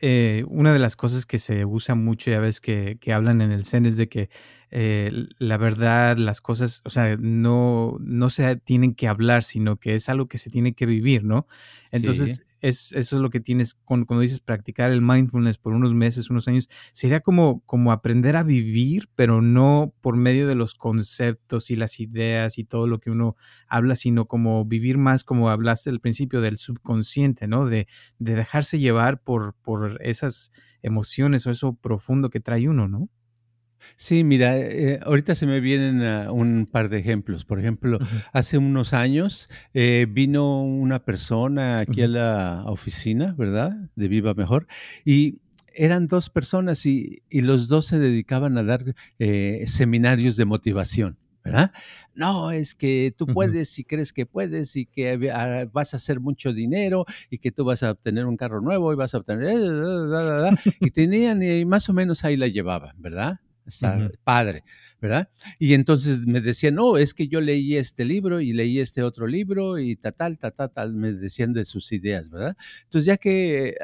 una 0.48 0.74
de 0.74 0.79
las 0.79 0.96
cosas 0.96 1.25
que 1.25 1.39
se 1.39 1.65
usa 1.65 1.96
mucho, 1.96 2.32
ya 2.32 2.39
ves 2.39 2.62
que, 2.62 2.98
que 3.00 3.13
hablan 3.13 3.41
en 3.41 3.51
el 3.51 3.65
Zen, 3.65 3.86
es 3.86 3.98
de 3.98 4.08
que 4.08 4.29
eh, 4.77 5.10
la 5.39 5.55
verdad, 5.55 6.17
las 6.17 6.41
cosas, 6.41 6.82
o 6.84 6.89
sea, 6.89 7.15
no, 7.17 7.96
no 8.01 8.29
se 8.29 8.58
tienen 8.58 8.94
que 8.94 9.08
hablar, 9.08 9.44
sino 9.44 9.77
que 9.77 9.96
es 9.96 10.10
algo 10.10 10.27
que 10.27 10.38
se 10.38 10.50
tiene 10.50 10.74
que 10.74 10.86
vivir, 10.86 11.24
¿no? 11.24 11.48
Entonces, 11.91 12.41
es, 12.60 12.91
eso 12.91 13.15
es 13.15 13.22
lo 13.22 13.29
que 13.29 13.39
tienes 13.39 13.75
cuando, 13.75 14.20
dices 14.20 14.41
practicar 14.41 14.91
el 14.91 15.01
mindfulness 15.01 15.60
por 15.60 15.72
unos 15.72 15.94
meses, 15.94 16.29
unos 16.29 16.50
años, 16.50 16.67
sería 16.91 17.22
como, 17.22 17.62
como 17.62 17.94
aprender 17.94 18.36
a 18.36 18.44
vivir, 18.44 19.08
pero 19.15 19.41
no 19.41 19.94
por 20.01 20.17
medio 20.17 20.46
de 20.46 20.55
los 20.55 20.75
conceptos 20.75 21.72
y 21.72 21.77
las 21.77 22.01
ideas 22.01 22.58
y 22.58 22.65
todo 22.65 22.86
lo 22.86 23.00
que 23.00 23.12
uno 23.12 23.38
habla, 23.70 23.96
sino 23.96 24.25
como 24.25 24.65
vivir 24.65 24.98
más, 24.98 25.24
como 25.24 25.50
hablaste 25.50 25.89
al 25.89 26.01
principio, 26.01 26.41
del 26.41 26.58
subconsciente, 26.58 27.48
¿no? 27.48 27.65
De, 27.65 27.88
de 28.20 28.36
dejarse 28.36 28.77
llevar 28.77 29.24
por, 29.24 29.53
por 29.53 30.01
esas 30.01 30.51
emociones 30.82 31.48
o 31.48 31.51
eso 31.51 31.75
profundo 31.75 32.29
que 32.29 32.41
trae 32.41 32.67
uno, 32.67 32.89
¿no? 32.89 33.10
Sí, 33.96 34.24
mira, 34.24 34.58
eh, 34.58 35.00
ahorita 35.04 35.36
se 35.36 35.46
me 35.46 35.60
vienen 35.60 36.01
ah, 36.04 36.32
un 36.32 36.68
par 36.70 36.89
de 36.89 37.00
ejemplos. 37.00 37.46
Por 37.46 37.60
ejemplo, 37.60 38.00
hace 38.34 38.58
unos 38.58 38.94
años 38.94 39.50
eh, 39.74 40.06
vino 40.10 40.63
una 40.63 41.00
persona 41.04 41.80
aquí 41.80 42.01
a 42.01 42.08
la 42.08 42.63
oficina, 42.68 43.36
¿verdad? 43.38 43.75
De 43.96 44.08
Viva 44.08 44.34
Mejor, 44.34 44.68
y 45.04 45.39
eran 45.74 46.08
dos 46.08 46.30
personas 46.30 46.86
y, 46.86 47.22
los 47.30 47.68
dos 47.68 47.86
se 47.86 48.00
dedicaban 48.00 48.58
a 48.58 48.63
dar 48.63 48.96
eh, 49.20 49.63
seminarios 49.68 50.38
de 50.38 50.46
motivación. 50.46 51.18
¿verdad? 51.44 51.72
No, 52.15 52.50
es 52.50 52.74
que 52.74 53.13
tú 53.15 53.27
puedes 53.27 53.77
y 53.77 53.84
crees 53.84 54.12
que 54.12 54.25
puedes 54.25 54.75
y 54.75 54.88
que 54.88 55.32
ah, 55.32 55.70
vas 55.72 55.94
a 55.94 55.98
hacer 55.98 56.20
mucho 56.20 56.54
dinero 56.54 57.06
y 57.30 57.38
que 57.38 57.51
tú 57.51 57.63
vas 57.63 57.84
a 57.84 57.92
obtener 57.92 58.25
un 58.25 58.36
carro 58.36 58.62
nuevo 58.62 58.92
y 58.92 58.96
vas 58.96 59.13
a 59.13 59.20
obtener... 59.20 59.56
y 60.80 60.89
tenían, 60.89 61.44
y 61.44 61.63
más 61.65 61.88
o 61.88 61.94
menos 61.94 62.25
ahí 62.25 62.36
la 62.36 62.48
llevaban, 62.48 63.00
¿verdad? 63.00 63.39
Está 63.66 64.12
padre, 64.24 64.64
¿verdad? 65.02 65.30
Y 65.60 65.74
entonces 65.74 66.26
me 66.26 66.42
decían, 66.42 66.76
no, 66.76 66.98
es 66.98 67.14
que 67.14 67.28
yo 67.28 67.42
leí 67.42 67.76
este 67.76 68.06
libro 68.06 68.42
y 68.42 68.54
leí 68.54 68.80
este 68.80 69.04
otro 69.04 69.28
libro 69.28 69.78
y 69.80 69.96
tal, 69.96 70.38
tal, 70.38 70.54
tal, 70.54 70.72
tal, 70.72 70.94
me 70.94 71.12
decían 71.12 71.54
de 71.54 71.66
sus 71.66 71.92
ideas, 71.92 72.30
¿verdad? 72.30 72.56
Entonces 72.84 73.06
ya 73.06 73.18
que, 73.18 73.76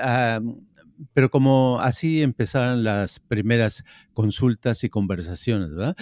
pero 1.14 1.30
como 1.30 1.80
así 1.80 2.22
empezaron 2.22 2.84
las 2.84 3.20
primeras 3.20 3.84
consultas 4.14 4.84
y 4.84 4.90
conversaciones, 4.90 5.74
¿verdad? 5.74 5.96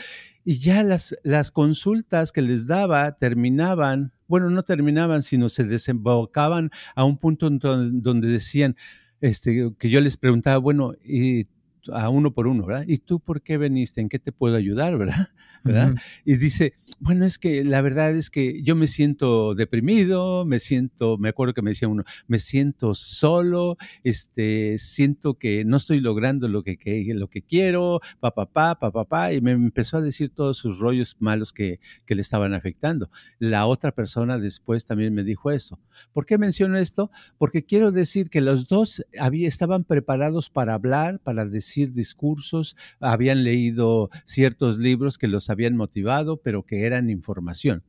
Y 0.43 0.59
ya 0.59 0.83
las, 0.83 1.15
las 1.23 1.51
consultas 1.51 2.31
que 2.31 2.41
les 2.41 2.65
daba 2.65 3.17
terminaban, 3.17 4.13
bueno, 4.27 4.49
no 4.49 4.63
terminaban, 4.63 5.21
sino 5.21 5.49
se 5.49 5.63
desembocaban 5.63 6.71
a 6.95 7.03
un 7.03 7.17
punto 7.17 7.49
donde 7.49 8.27
decían, 8.27 8.75
este, 9.21 9.71
que 9.77 9.89
yo 9.89 10.01
les 10.01 10.17
preguntaba, 10.17 10.57
bueno, 10.57 10.93
¿y 11.03 11.45
a 11.93 12.09
uno 12.09 12.31
por 12.33 12.47
uno, 12.47 12.65
¿verdad? 12.65 12.85
¿Y 12.87 12.99
tú 12.99 13.19
por 13.19 13.41
qué 13.41 13.57
veniste? 13.57 14.01
¿En 14.01 14.09
qué 14.09 14.19
te 14.19 14.31
puedo 14.31 14.55
ayudar, 14.55 14.97
verdad? 14.97 15.29
¿Verdad? 15.63 15.95
Y 16.25 16.37
dice, 16.37 16.73
bueno, 16.99 17.25
es 17.25 17.37
que 17.37 17.63
la 17.63 17.81
verdad 17.81 18.15
es 18.15 18.29
que 18.29 18.61
yo 18.63 18.75
me 18.75 18.87
siento 18.87 19.55
deprimido, 19.55 20.45
me 20.45 20.59
siento, 20.59 21.17
me 21.17 21.29
acuerdo 21.29 21.53
que 21.53 21.61
me 21.61 21.71
decía 21.71 21.87
uno, 21.87 22.03
me 22.27 22.39
siento 22.39 22.95
solo, 22.95 23.77
este, 24.03 24.77
siento 24.79 25.35
que 25.35 25.65
no 25.65 25.77
estoy 25.77 25.99
logrando 25.99 26.47
lo 26.47 26.63
que, 26.63 26.77
lo 27.13 27.27
que 27.27 27.41
quiero, 27.41 28.01
papá, 28.19 28.45
papá, 28.45 28.79
papá, 28.79 29.05
pa, 29.05 29.33
y 29.33 29.41
me 29.41 29.51
empezó 29.51 29.97
a 29.97 30.01
decir 30.01 30.31
todos 30.33 30.57
sus 30.57 30.79
rollos 30.79 31.15
malos 31.19 31.53
que, 31.53 31.79
que 32.05 32.15
le 32.15 32.21
estaban 32.21 32.53
afectando. 32.53 33.09
La 33.37 33.65
otra 33.65 33.91
persona 33.91 34.37
después 34.37 34.85
también 34.85 35.13
me 35.13 35.23
dijo 35.23 35.51
eso. 35.51 35.79
¿Por 36.13 36.25
qué 36.25 36.37
menciono 36.37 36.77
esto? 36.77 37.11
Porque 37.37 37.65
quiero 37.65 37.91
decir 37.91 38.29
que 38.29 38.41
los 38.41 38.67
dos 38.67 39.03
había, 39.19 39.47
estaban 39.47 39.83
preparados 39.83 40.49
para 40.49 40.73
hablar, 40.73 41.19
para 41.19 41.45
decir 41.45 41.93
discursos, 41.93 42.75
habían 42.99 43.43
leído 43.43 44.09
ciertos 44.25 44.77
libros 44.77 45.17
que 45.17 45.27
los 45.27 45.48
habían 45.49 45.75
motivado, 45.75 46.37
pero 46.37 46.63
que 46.63 46.85
eran 46.85 47.09
información. 47.09 47.83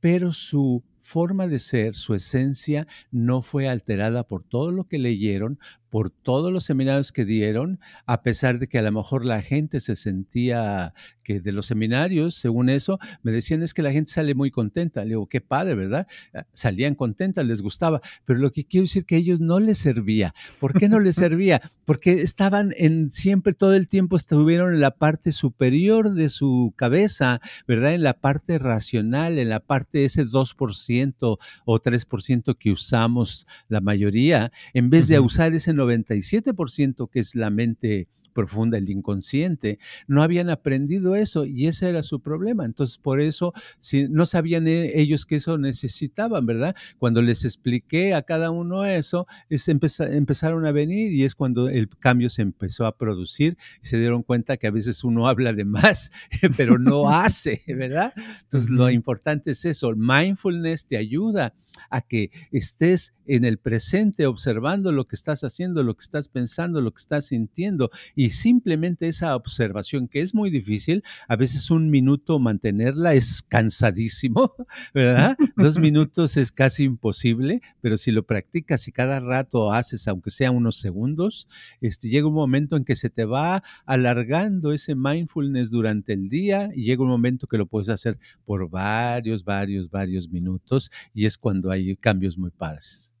Pero 0.00 0.32
su 0.32 0.82
forma 1.00 1.46
de 1.46 1.58
ser, 1.58 1.96
su 1.96 2.14
esencia, 2.14 2.86
no 3.10 3.42
fue 3.42 3.68
alterada 3.68 4.26
por 4.26 4.44
todo 4.44 4.70
lo 4.70 4.84
que 4.84 4.98
leyeron, 4.98 5.58
por 5.90 6.10
todos 6.10 6.52
los 6.52 6.64
seminarios 6.64 7.12
que 7.12 7.24
dieron, 7.24 7.80
a 8.06 8.22
pesar 8.22 8.58
de 8.58 8.68
que 8.68 8.78
a 8.78 8.82
lo 8.82 8.92
mejor 8.92 9.24
la 9.24 9.42
gente 9.42 9.80
se 9.80 9.96
sentía 9.96 10.94
que 11.22 11.40
de 11.40 11.52
los 11.52 11.66
seminarios, 11.66 12.34
según 12.36 12.68
eso, 12.68 12.98
me 13.22 13.32
decían 13.32 13.62
es 13.62 13.74
que 13.74 13.82
la 13.82 13.92
gente 13.92 14.12
sale 14.12 14.34
muy 14.34 14.50
contenta. 14.50 15.02
Le 15.02 15.10
digo, 15.10 15.28
qué 15.28 15.40
padre, 15.40 15.74
¿verdad? 15.74 16.06
Ah, 16.34 16.46
salían 16.52 16.94
contentas, 16.94 17.44
les 17.44 17.60
gustaba, 17.60 18.00
pero 18.24 18.38
lo 18.38 18.52
que 18.52 18.64
quiero 18.64 18.84
decir 18.84 19.04
que 19.04 19.16
a 19.16 19.18
ellos 19.18 19.40
no 19.40 19.60
les 19.60 19.78
servía. 19.78 20.34
¿Por 20.60 20.78
qué 20.78 20.88
no 20.88 21.00
les 21.00 21.16
servía? 21.16 21.60
Porque 21.84 22.22
estaban 22.22 22.72
en 22.76 23.10
siempre 23.10 23.52
todo 23.52 23.74
el 23.74 23.88
tiempo 23.88 24.16
estuvieron 24.16 24.74
en 24.74 24.80
la 24.80 24.92
parte 24.92 25.32
superior 25.32 26.14
de 26.14 26.28
su 26.28 26.72
cabeza, 26.76 27.40
¿verdad? 27.66 27.94
En 27.94 28.02
la 28.02 28.14
parte 28.14 28.58
racional, 28.58 29.38
en 29.38 29.48
la 29.48 29.60
parte 29.60 30.04
ese 30.04 30.24
2% 30.24 31.38
o 31.64 31.80
3% 31.80 32.56
que 32.56 32.70
usamos 32.70 33.46
la 33.68 33.80
mayoría, 33.80 34.52
en 34.72 34.90
vez 34.90 35.08
de 35.08 35.18
usar 35.20 35.52
ese 35.52 35.72
97% 35.80 37.10
que 37.10 37.20
es 37.20 37.34
la 37.34 37.50
mente 37.50 38.08
profunda, 38.32 38.78
el 38.78 38.88
inconsciente, 38.88 39.78
no 40.06 40.22
habían 40.22 40.50
aprendido 40.50 41.14
eso 41.14 41.44
y 41.44 41.66
ese 41.66 41.88
era 41.88 42.02
su 42.02 42.20
problema. 42.20 42.64
Entonces, 42.64 42.98
por 42.98 43.20
eso 43.20 43.52
si, 43.78 44.08
no 44.08 44.26
sabían 44.26 44.66
e, 44.66 45.00
ellos 45.00 45.26
que 45.26 45.36
eso 45.36 45.58
necesitaban, 45.58 46.46
¿verdad? 46.46 46.74
Cuando 46.98 47.22
les 47.22 47.44
expliqué 47.44 48.14
a 48.14 48.22
cada 48.22 48.50
uno 48.50 48.84
eso, 48.84 49.26
es 49.48 49.68
empezaron 49.68 50.66
a 50.66 50.72
venir 50.72 51.12
y 51.12 51.24
es 51.24 51.34
cuando 51.34 51.68
el 51.68 51.88
cambio 51.88 52.30
se 52.30 52.42
empezó 52.42 52.86
a 52.86 52.96
producir 52.96 53.56
y 53.82 53.86
se 53.86 53.98
dieron 53.98 54.22
cuenta 54.22 54.56
que 54.56 54.66
a 54.66 54.70
veces 54.70 55.04
uno 55.04 55.28
habla 55.28 55.52
de 55.52 55.64
más, 55.64 56.10
pero 56.56 56.78
no 56.78 57.10
hace, 57.10 57.62
¿verdad? 57.66 58.12
Entonces, 58.42 58.70
lo 58.70 58.90
importante 58.90 59.52
es 59.52 59.64
eso, 59.64 59.94
mindfulness 59.96 60.86
te 60.86 60.96
ayuda 60.96 61.54
a 61.88 62.00
que 62.00 62.30
estés 62.52 63.14
en 63.26 63.44
el 63.44 63.58
presente 63.58 64.26
observando 64.26 64.90
lo 64.90 65.06
que 65.06 65.14
estás 65.14 65.44
haciendo, 65.44 65.82
lo 65.82 65.94
que 65.94 66.02
estás 66.02 66.28
pensando, 66.28 66.80
lo 66.80 66.92
que 66.92 67.00
estás 67.00 67.26
sintiendo 67.26 67.90
y 68.16 68.30
simplemente 68.30 69.08
esa 69.08 69.36
observación 69.36 70.08
que 70.08 70.20
es 70.20 70.34
muy 70.34 70.50
difícil, 70.50 71.04
a 71.28 71.36
veces 71.36 71.70
un 71.70 71.90
minuto 71.90 72.38
mantenerla 72.38 73.14
es 73.14 73.42
cansadísimo, 73.42 74.54
¿verdad? 74.94 75.36
Dos 75.56 75.78
minutos 75.78 76.36
es 76.36 76.50
casi 76.50 76.84
imposible, 76.84 77.62
pero 77.80 77.96
si 77.96 78.10
lo 78.10 78.24
practicas 78.24 78.88
y 78.88 78.92
cada 78.92 79.20
rato 79.20 79.72
haces, 79.72 80.08
aunque 80.08 80.30
sea 80.30 80.50
unos 80.50 80.76
segundos, 80.76 81.48
este, 81.80 82.08
llega 82.08 82.26
un 82.26 82.34
momento 82.34 82.76
en 82.76 82.84
que 82.84 82.96
se 82.96 83.10
te 83.10 83.24
va 83.24 83.62
alargando 83.86 84.72
ese 84.72 84.94
mindfulness 84.94 85.70
durante 85.70 86.12
el 86.12 86.28
día 86.28 86.70
y 86.74 86.84
llega 86.84 87.02
un 87.02 87.08
momento 87.08 87.46
que 87.46 87.58
lo 87.58 87.66
puedes 87.66 87.88
hacer 87.88 88.18
por 88.44 88.68
varios, 88.68 89.44
varios, 89.44 89.90
varios 89.90 90.28
minutos 90.28 90.90
y 91.14 91.26
es 91.26 91.38
cuando 91.38 91.69
hay 91.72 91.96
cambios 91.96 92.38
muy 92.38 92.50
padres. 92.50 93.14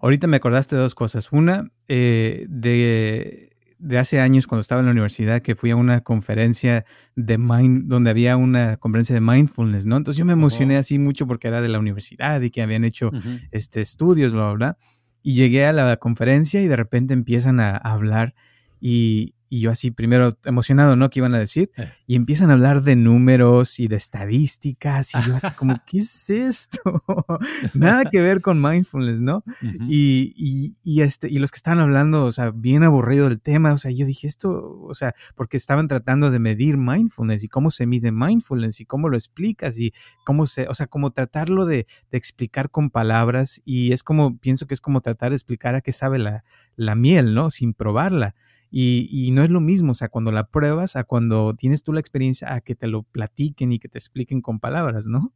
Ahorita 0.00 0.26
me 0.26 0.36
acordaste 0.36 0.76
de 0.76 0.82
dos 0.82 0.94
cosas. 0.94 1.32
Una, 1.32 1.70
eh, 1.88 2.46
de, 2.48 3.50
de, 3.78 3.98
hace 3.98 4.20
años 4.20 4.46
cuando 4.46 4.60
estaba 4.60 4.80
en 4.80 4.86
la 4.86 4.92
universidad 4.92 5.42
que 5.42 5.56
fui 5.56 5.70
a 5.70 5.76
una 5.76 6.02
conferencia 6.02 6.84
de 7.16 7.38
mind, 7.38 7.88
donde 7.88 8.10
había 8.10 8.36
una 8.36 8.76
conferencia 8.76 9.14
de 9.14 9.20
mindfulness, 9.20 9.86
¿no? 9.86 9.96
Entonces 9.96 10.18
yo 10.18 10.24
me 10.24 10.34
emocioné 10.34 10.76
así 10.76 10.98
mucho 10.98 11.26
porque 11.26 11.48
era 11.48 11.60
de 11.60 11.68
la 11.68 11.78
universidad 11.78 12.40
y 12.40 12.50
que 12.50 12.62
habían 12.62 12.84
hecho 12.84 13.10
este, 13.50 13.80
estudios, 13.80 14.32
bla, 14.32 14.44
bla, 14.44 14.54
bla. 14.54 14.78
Y 15.22 15.34
llegué 15.34 15.66
a 15.66 15.72
la 15.72 15.96
conferencia 15.96 16.62
y 16.62 16.68
de 16.68 16.76
repente 16.76 17.14
empiezan 17.14 17.60
a, 17.60 17.76
hablar 17.76 18.34
y, 18.80 19.34
y 19.52 19.60
yo 19.60 19.70
así 19.70 19.90
primero 19.90 20.38
emocionado, 20.46 20.96
¿no? 20.96 21.10
¿Qué 21.10 21.18
iban 21.18 21.34
a 21.34 21.38
decir? 21.38 21.70
Eh. 21.76 21.92
Y 22.06 22.16
empiezan 22.16 22.48
a 22.48 22.54
hablar 22.54 22.84
de 22.84 22.96
números 22.96 23.80
y 23.80 23.86
de 23.86 23.96
estadísticas 23.96 25.14
y 25.14 25.18
yo 25.28 25.36
así 25.36 25.48
como, 25.58 25.78
¿qué 25.86 25.98
es 25.98 26.30
esto? 26.30 26.80
Nada 27.74 28.04
que 28.10 28.22
ver 28.22 28.40
con 28.40 28.62
mindfulness, 28.62 29.20
¿no? 29.20 29.44
Y, 29.86 30.32
y, 30.38 30.78
y, 30.82 31.02
este, 31.02 31.28
y 31.28 31.36
los 31.36 31.50
que 31.50 31.56
estaban 31.56 31.80
hablando, 31.80 32.24
o 32.24 32.32
sea, 32.32 32.50
bien 32.50 32.82
aburrido 32.82 33.26
el 33.26 33.42
tema, 33.42 33.74
o 33.74 33.76
sea, 33.76 33.90
yo 33.90 34.06
dije 34.06 34.26
esto, 34.26 34.80
o 34.88 34.94
sea, 34.94 35.14
porque 35.36 35.58
estaban 35.58 35.86
tratando 35.86 36.30
de 36.30 36.38
medir 36.38 36.78
mindfulness 36.78 37.44
y 37.44 37.48
cómo 37.48 37.70
se 37.70 37.84
mide 37.84 38.10
mindfulness 38.10 38.80
y 38.80 38.86
cómo 38.86 39.10
lo 39.10 39.18
explicas 39.18 39.78
y 39.78 39.92
cómo 40.24 40.46
se, 40.46 40.66
o 40.66 40.74
sea, 40.74 40.86
como 40.86 41.10
tratarlo 41.10 41.66
de, 41.66 41.86
de 42.10 42.16
explicar 42.16 42.70
con 42.70 42.88
palabras 42.88 43.60
y 43.66 43.92
es 43.92 44.02
como, 44.02 44.38
pienso 44.38 44.66
que 44.66 44.72
es 44.72 44.80
como 44.80 45.02
tratar 45.02 45.28
de 45.32 45.36
explicar 45.36 45.74
a 45.74 45.82
qué 45.82 45.92
sabe 45.92 46.18
la, 46.18 46.42
la 46.74 46.94
miel, 46.94 47.34
¿no? 47.34 47.50
Sin 47.50 47.74
probarla. 47.74 48.34
Y, 48.74 49.30
no 49.32 49.44
es 49.44 49.50
lo 49.50 49.60
mismo, 49.60 49.92
o 49.92 49.94
sea, 49.94 50.08
cuando 50.08 50.32
la 50.32 50.48
pruebas 50.48 50.96
a 50.96 51.04
cuando 51.04 51.54
tienes 51.54 51.82
tú 51.82 51.92
la 51.92 52.00
experiencia 52.00 52.54
a 52.54 52.62
que 52.62 52.74
te 52.74 52.86
lo 52.86 53.02
platiquen 53.02 53.70
y 53.70 53.78
que 53.78 53.88
te 53.88 53.98
expliquen 53.98 54.40
con 54.40 54.60
palabras, 54.60 55.06
¿no? 55.06 55.34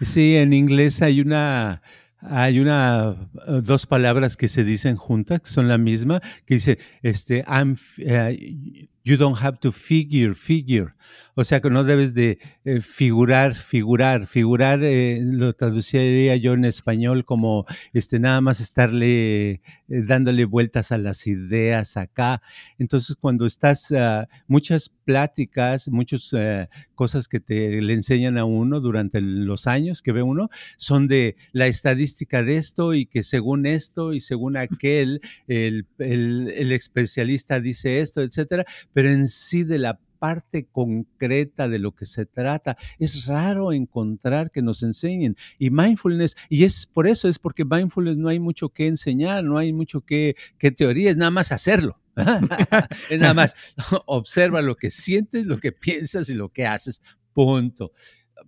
Sí, 0.00 0.34
en 0.36 0.54
inglés 0.54 1.02
hay 1.02 1.20
una, 1.20 1.82
hay 2.20 2.60
una, 2.60 3.10
uh, 3.46 3.60
dos 3.60 3.86
palabras 3.86 4.38
que 4.38 4.48
se 4.48 4.64
dicen 4.64 4.96
juntas, 4.96 5.42
que 5.42 5.50
son 5.50 5.68
la 5.68 5.76
misma, 5.76 6.22
que 6.46 6.54
dice, 6.54 6.78
este, 7.02 7.44
I'm, 7.46 7.76
uh, 7.98 8.86
you 9.04 9.16
don't 9.16 9.38
have 9.40 9.60
to 9.60 9.70
figure, 9.70 10.34
figure. 10.34 10.94
O 11.36 11.44
sea 11.44 11.60
que 11.60 11.68
no 11.68 11.84
debes 11.84 12.14
de 12.14 12.38
eh, 12.64 12.80
figurar, 12.80 13.54
figurar, 13.54 14.26
figurar, 14.26 14.82
eh, 14.82 15.20
lo 15.20 15.52
traduciría 15.54 16.36
yo 16.36 16.52
en 16.52 16.64
español 16.64 17.24
como 17.24 17.66
este, 17.92 18.20
nada 18.20 18.40
más 18.40 18.60
estarle 18.60 19.50
eh, 19.50 19.60
dándole 19.88 20.44
vueltas 20.44 20.92
a 20.92 20.98
las 20.98 21.26
ideas 21.26 21.96
acá. 21.96 22.40
Entonces, 22.78 23.16
cuando 23.20 23.46
estás, 23.46 23.90
uh, 23.90 24.26
muchas 24.46 24.90
pláticas, 25.04 25.88
muchas 25.88 26.32
uh, 26.32 26.66
cosas 26.94 27.26
que 27.26 27.40
te 27.40 27.82
le 27.82 27.92
enseñan 27.92 28.38
a 28.38 28.44
uno 28.44 28.80
durante 28.80 29.20
los 29.20 29.66
años 29.66 30.02
que 30.02 30.12
ve 30.12 30.22
uno, 30.22 30.50
son 30.76 31.08
de 31.08 31.36
la 31.52 31.66
estadística 31.66 32.42
de 32.42 32.56
esto 32.58 32.94
y 32.94 33.06
que 33.06 33.22
según 33.24 33.66
esto 33.66 34.14
y 34.14 34.20
según 34.20 34.56
aquel, 34.56 35.20
el, 35.48 35.86
el, 35.98 36.52
el 36.56 36.72
especialista 36.72 37.60
dice 37.60 38.00
esto, 38.00 38.22
etcétera, 38.22 38.64
pero 38.94 39.12
en 39.12 39.28
sí 39.28 39.62
de 39.64 39.78
la 39.78 40.00
parte 40.24 40.64
concreta 40.72 41.68
de 41.68 41.78
lo 41.78 41.94
que 41.94 42.06
se 42.06 42.24
trata. 42.24 42.78
Es 42.98 43.26
raro 43.26 43.74
encontrar 43.74 44.50
que 44.50 44.62
nos 44.62 44.82
enseñen. 44.82 45.36
Y 45.58 45.68
mindfulness, 45.68 46.34
y 46.48 46.64
es 46.64 46.86
por 46.86 47.06
eso, 47.06 47.28
es 47.28 47.38
porque 47.38 47.66
mindfulness 47.66 48.16
no 48.16 48.30
hay 48.30 48.40
mucho 48.40 48.70
que 48.70 48.86
enseñar, 48.86 49.44
no 49.44 49.58
hay 49.58 49.74
mucho 49.74 50.00
que, 50.00 50.34
que 50.56 50.70
teoría, 50.70 51.10
es 51.10 51.18
nada 51.18 51.30
más 51.30 51.52
hacerlo. 51.52 52.00
es 53.10 53.20
nada 53.20 53.34
más, 53.34 53.54
observa 54.06 54.62
lo 54.62 54.76
que 54.76 54.88
sientes, 54.88 55.44
lo 55.44 55.58
que 55.58 55.72
piensas 55.72 56.30
y 56.30 56.34
lo 56.34 56.48
que 56.48 56.66
haces, 56.66 57.02
punto. 57.34 57.92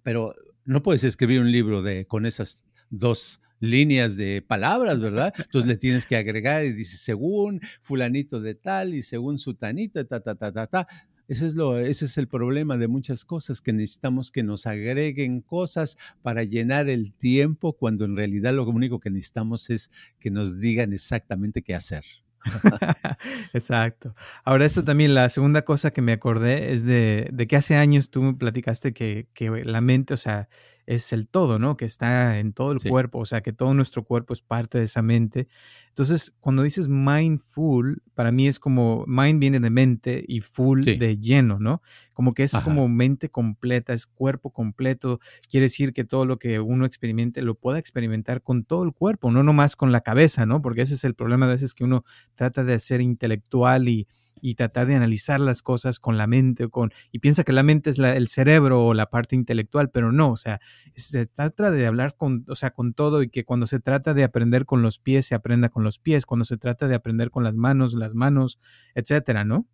Pero 0.02 0.34
no 0.64 0.82
puedes 0.82 1.04
escribir 1.04 1.40
un 1.40 1.52
libro 1.52 1.82
de, 1.82 2.06
con 2.06 2.24
esas 2.24 2.64
dos 2.88 3.42
líneas 3.70 4.16
de 4.16 4.42
palabras, 4.42 5.00
¿verdad? 5.00 5.32
Entonces 5.38 5.68
le 5.68 5.76
tienes 5.76 6.06
que 6.06 6.16
agregar 6.16 6.64
y 6.64 6.72
dice, 6.72 6.96
según 6.96 7.60
fulanito 7.82 8.40
de 8.40 8.54
tal 8.54 8.94
y 8.94 9.02
según 9.02 9.38
sutanito, 9.38 10.04
ta, 10.06 10.20
ta, 10.20 10.34
ta, 10.34 10.52
ta, 10.52 10.66
ta. 10.66 10.86
Ese 11.28 11.48
es, 11.48 11.54
lo, 11.56 11.78
ese 11.78 12.04
es 12.04 12.18
el 12.18 12.28
problema 12.28 12.76
de 12.76 12.86
muchas 12.86 13.24
cosas, 13.24 13.60
que 13.60 13.72
necesitamos 13.72 14.30
que 14.30 14.44
nos 14.44 14.66
agreguen 14.66 15.40
cosas 15.40 15.96
para 16.22 16.44
llenar 16.44 16.88
el 16.88 17.12
tiempo, 17.12 17.72
cuando 17.72 18.04
en 18.04 18.16
realidad 18.16 18.54
lo 18.54 18.64
único 18.68 19.00
que 19.00 19.10
necesitamos 19.10 19.68
es 19.70 19.90
que 20.20 20.30
nos 20.30 20.60
digan 20.60 20.92
exactamente 20.92 21.62
qué 21.62 21.74
hacer. 21.74 22.04
Exacto. 23.52 24.14
Ahora, 24.44 24.66
esto 24.66 24.84
también, 24.84 25.14
la 25.14 25.28
segunda 25.28 25.62
cosa 25.62 25.90
que 25.90 26.02
me 26.02 26.12
acordé 26.12 26.72
es 26.72 26.84
de, 26.84 27.28
de 27.32 27.46
que 27.48 27.56
hace 27.56 27.74
años 27.74 28.10
tú 28.10 28.22
me 28.22 28.34
platicaste 28.34 28.92
que, 28.92 29.28
que, 29.34 29.50
la 29.64 29.80
mente, 29.80 30.14
o 30.14 30.16
sea, 30.16 30.48
es 30.86 31.12
el 31.12 31.28
todo, 31.28 31.58
¿no? 31.58 31.76
Que 31.76 31.84
está 31.84 32.38
en 32.38 32.52
todo 32.52 32.72
el 32.72 32.80
sí. 32.80 32.88
cuerpo, 32.88 33.18
o 33.18 33.24
sea, 33.24 33.42
que 33.42 33.52
todo 33.52 33.74
nuestro 33.74 34.04
cuerpo 34.04 34.32
es 34.32 34.40
parte 34.40 34.78
de 34.78 34.84
esa 34.84 35.02
mente. 35.02 35.48
Entonces, 35.88 36.34
cuando 36.40 36.62
dices 36.62 36.88
mindful, 36.88 38.02
para 38.14 38.30
mí 38.30 38.46
es 38.46 38.58
como 38.58 39.04
mind 39.06 39.40
viene 39.40 39.60
de 39.60 39.70
mente 39.70 40.24
y 40.26 40.40
full 40.40 40.84
sí. 40.84 40.96
de 40.96 41.18
lleno, 41.18 41.58
¿no? 41.58 41.82
Como 42.14 42.34
que 42.34 42.44
es 42.44 42.54
Ajá. 42.54 42.64
como 42.64 42.88
mente 42.88 43.28
completa, 43.28 43.92
es 43.92 44.06
cuerpo 44.06 44.50
completo. 44.50 45.20
Quiere 45.50 45.64
decir 45.64 45.92
que 45.92 46.04
todo 46.04 46.24
lo 46.24 46.38
que 46.38 46.60
uno 46.60 46.86
experimente 46.86 47.42
lo 47.42 47.56
pueda 47.56 47.78
experimentar 47.78 48.42
con 48.42 48.64
todo 48.64 48.84
el 48.84 48.92
cuerpo, 48.92 49.30
no 49.30 49.42
nomás 49.42 49.74
con 49.74 49.90
la 49.90 50.02
cabeza, 50.02 50.46
¿no? 50.46 50.62
Porque 50.62 50.82
ese 50.82 50.94
es 50.94 51.04
el 51.04 51.14
problema 51.14 51.46
a 51.46 51.50
veces 51.50 51.74
que 51.74 51.84
uno 51.84 52.04
trata 52.36 52.62
de 52.62 52.78
ser 52.78 53.00
intelectual 53.00 53.88
y, 53.88 54.06
y 54.40 54.54
tratar 54.54 54.86
de 54.86 54.94
analizar 54.94 55.40
las 55.40 55.62
cosas 55.62 55.98
con 55.98 56.16
la 56.16 56.26
mente 56.26 56.68
con 56.68 56.90
y 57.10 57.20
piensa 57.20 57.44
que 57.44 57.52
la 57.52 57.62
mente 57.62 57.90
es 57.90 57.98
el 57.98 58.28
cerebro 58.28 58.84
o 58.84 58.94
la 58.94 59.08
parte 59.08 59.34
intelectual, 59.34 59.90
pero 59.90 60.12
no, 60.12 60.30
o 60.30 60.36
sea, 60.36 60.60
se 60.94 61.26
trata 61.26 61.70
de 61.70 61.86
hablar 61.86 62.16
con, 62.16 62.44
o 62.48 62.54
sea, 62.54 62.70
con 62.70 62.92
todo 62.92 63.22
y 63.22 63.28
que 63.28 63.44
cuando 63.44 63.66
se 63.66 63.80
trata 63.80 64.14
de 64.14 64.24
aprender 64.24 64.66
con 64.66 64.82
los 64.82 64.98
pies 64.98 65.26
se 65.26 65.34
aprenda 65.34 65.68
con 65.68 65.84
los 65.84 65.98
pies, 65.98 66.26
cuando 66.26 66.44
se 66.44 66.56
trata 66.56 66.88
de 66.88 66.94
aprender 66.94 67.30
con 67.30 67.44
las 67.44 67.56
manos, 67.56 67.94
las 67.94 68.14
manos, 68.14 68.58
etcétera, 68.94 69.44
¿no? 69.44 69.66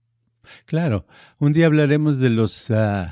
Claro, 0.67 1.07
un 1.39 1.53
día 1.53 1.67
hablaremos 1.67 2.19
de 2.19 2.31
los 2.31 2.71
uh, 2.71 3.07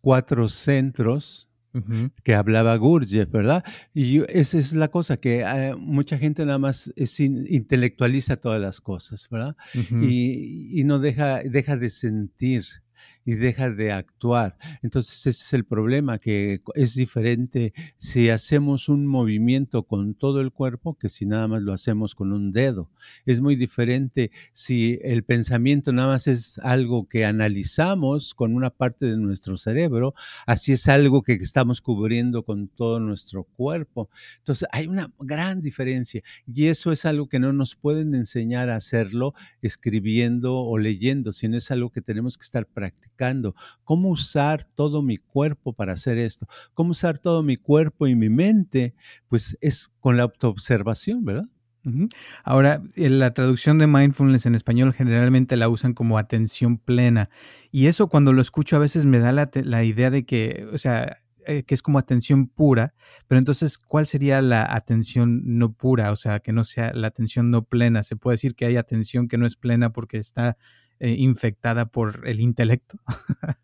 cuatro 0.00 0.48
centros 0.48 1.49
Uh 1.72 1.78
-huh. 1.78 2.10
que 2.24 2.34
hablaba 2.34 2.76
Gurdjieff, 2.76 3.30
¿verdad? 3.30 3.62
Y 3.94 4.12
yo, 4.12 4.24
esa 4.28 4.58
es 4.58 4.72
la 4.72 4.88
cosa, 4.88 5.16
que 5.16 5.44
uh, 5.44 5.78
mucha 5.78 6.18
gente 6.18 6.44
nada 6.44 6.58
más 6.58 6.92
es 6.96 7.20
in, 7.20 7.46
intelectualiza 7.48 8.36
todas 8.36 8.60
las 8.60 8.80
cosas, 8.80 9.28
¿verdad? 9.30 9.56
Uh 9.74 9.78
-huh. 9.78 10.04
y, 10.10 10.80
y, 10.80 10.84
no 10.84 10.98
deja, 10.98 11.42
deja 11.44 11.76
de 11.76 11.90
sentir 11.90 12.64
y 13.30 13.34
deja 13.34 13.70
de 13.70 13.92
actuar. 13.92 14.56
Entonces 14.82 15.24
ese 15.24 15.44
es 15.44 15.52
el 15.52 15.64
problema, 15.64 16.18
que 16.18 16.62
es 16.74 16.96
diferente 16.96 17.72
si 17.96 18.28
hacemos 18.28 18.88
un 18.88 19.06
movimiento 19.06 19.84
con 19.84 20.14
todo 20.14 20.40
el 20.40 20.50
cuerpo 20.50 20.98
que 20.98 21.08
si 21.08 21.26
nada 21.26 21.46
más 21.46 21.62
lo 21.62 21.72
hacemos 21.72 22.16
con 22.16 22.32
un 22.32 22.50
dedo. 22.50 22.90
Es 23.26 23.40
muy 23.40 23.54
diferente 23.54 24.32
si 24.52 24.98
el 25.04 25.22
pensamiento 25.22 25.92
nada 25.92 26.14
más 26.14 26.26
es 26.26 26.58
algo 26.58 27.06
que 27.08 27.24
analizamos 27.24 28.34
con 28.34 28.52
una 28.56 28.70
parte 28.70 29.06
de 29.06 29.16
nuestro 29.16 29.56
cerebro, 29.56 30.12
así 30.44 30.72
es 30.72 30.88
algo 30.88 31.22
que 31.22 31.34
estamos 31.34 31.80
cubriendo 31.80 32.44
con 32.44 32.66
todo 32.66 32.98
nuestro 32.98 33.44
cuerpo. 33.44 34.10
Entonces 34.38 34.66
hay 34.72 34.88
una 34.88 35.12
gran 35.20 35.60
diferencia 35.60 36.20
y 36.52 36.66
eso 36.66 36.90
es 36.90 37.04
algo 37.04 37.28
que 37.28 37.38
no 37.38 37.52
nos 37.52 37.76
pueden 37.76 38.12
enseñar 38.16 38.70
a 38.70 38.76
hacerlo 38.76 39.34
escribiendo 39.62 40.56
o 40.56 40.78
leyendo, 40.78 41.30
sino 41.32 41.56
es 41.56 41.70
algo 41.70 41.90
que 41.90 42.02
tenemos 42.02 42.36
que 42.36 42.42
estar 42.42 42.66
practicando 42.66 43.19
cómo 43.84 44.10
usar 44.10 44.64
todo 44.74 45.02
mi 45.02 45.18
cuerpo 45.18 45.72
para 45.72 45.92
hacer 45.92 46.18
esto, 46.18 46.46
cómo 46.74 46.90
usar 46.90 47.18
todo 47.18 47.42
mi 47.42 47.56
cuerpo 47.56 48.06
y 48.06 48.14
mi 48.14 48.28
mente, 48.28 48.94
pues 49.28 49.56
es 49.60 49.90
con 50.00 50.16
la 50.16 50.24
autoobservación, 50.24 51.24
¿verdad? 51.24 51.46
Ahora, 52.44 52.82
la 52.94 53.32
traducción 53.32 53.78
de 53.78 53.86
mindfulness 53.86 54.44
en 54.44 54.54
español 54.54 54.92
generalmente 54.92 55.56
la 55.56 55.70
usan 55.70 55.94
como 55.94 56.18
atención 56.18 56.76
plena. 56.76 57.30
Y 57.70 57.86
eso 57.86 58.08
cuando 58.08 58.34
lo 58.34 58.42
escucho 58.42 58.76
a 58.76 58.80
veces 58.80 59.06
me 59.06 59.18
da 59.18 59.32
la, 59.32 59.50
la 59.64 59.82
idea 59.82 60.10
de 60.10 60.26
que, 60.26 60.68
o 60.72 60.76
sea, 60.76 61.20
eh, 61.46 61.62
que 61.62 61.74
es 61.74 61.80
como 61.80 61.98
atención 61.98 62.48
pura, 62.48 62.94
pero 63.26 63.38
entonces, 63.38 63.78
¿cuál 63.78 64.06
sería 64.06 64.42
la 64.42 64.66
atención 64.74 65.40
no 65.58 65.72
pura? 65.72 66.12
O 66.12 66.16
sea, 66.16 66.40
que 66.40 66.52
no 66.52 66.64
sea 66.64 66.92
la 66.92 67.08
atención 67.08 67.50
no 67.50 67.64
plena. 67.64 68.02
¿Se 68.02 68.14
puede 68.14 68.34
decir 68.34 68.54
que 68.54 68.66
hay 68.66 68.76
atención 68.76 69.26
que 69.26 69.38
no 69.38 69.46
es 69.46 69.56
plena 69.56 69.90
porque 69.90 70.18
está 70.18 70.58
eh, 71.00 71.16
infectada 71.18 71.86
por 71.86 72.28
el 72.28 72.40
intelecto? 72.40 72.98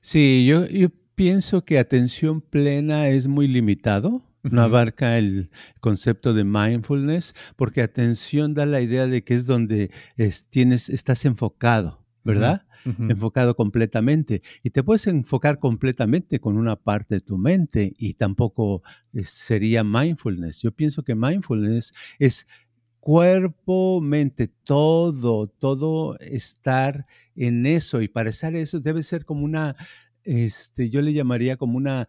sí, 0.00 0.46
yo, 0.46 0.66
yo 0.66 0.88
pienso 1.14 1.64
que 1.64 1.78
atención 1.78 2.40
plena 2.40 3.08
es 3.08 3.26
muy 3.26 3.48
limitado. 3.48 4.22
No 4.44 4.62
abarca 4.62 5.18
el 5.18 5.50
concepto 5.80 6.32
de 6.32 6.44
mindfulness, 6.44 7.34
porque 7.56 7.82
atención 7.82 8.54
da 8.54 8.66
la 8.66 8.80
idea 8.80 9.06
de 9.06 9.22
que 9.24 9.34
es 9.34 9.44
donde 9.44 9.90
es, 10.16 10.48
tienes, 10.48 10.88
estás 10.88 11.24
enfocado, 11.24 12.06
¿verdad? 12.24 12.64
Uh 12.86 12.90
-huh. 12.90 13.10
enfocado 13.10 13.56
completamente. 13.56 14.42
Y 14.62 14.70
te 14.70 14.82
puedes 14.84 15.06
enfocar 15.08 15.58
completamente 15.58 16.38
con 16.40 16.56
una 16.56 16.76
parte 16.76 17.16
de 17.16 17.20
tu 17.20 17.36
mente 17.36 17.94
y 17.98 18.14
tampoco 18.14 18.82
sería 19.22 19.82
mindfulness. 19.82 20.62
Yo 20.62 20.70
pienso 20.70 21.02
que 21.02 21.16
mindfulness 21.16 21.92
es 22.20 22.46
cuerpo, 23.08 24.02
mente, 24.02 24.48
todo, 24.64 25.46
todo 25.46 26.18
estar 26.18 27.06
en 27.34 27.64
eso. 27.64 28.02
Y 28.02 28.08
para 28.08 28.28
estar 28.28 28.54
eso 28.54 28.80
debe 28.80 29.02
ser 29.02 29.24
como 29.24 29.46
una, 29.46 29.76
este, 30.24 30.90
yo 30.90 31.00
le 31.00 31.14
llamaría 31.14 31.56
como 31.56 31.78
una 31.78 32.06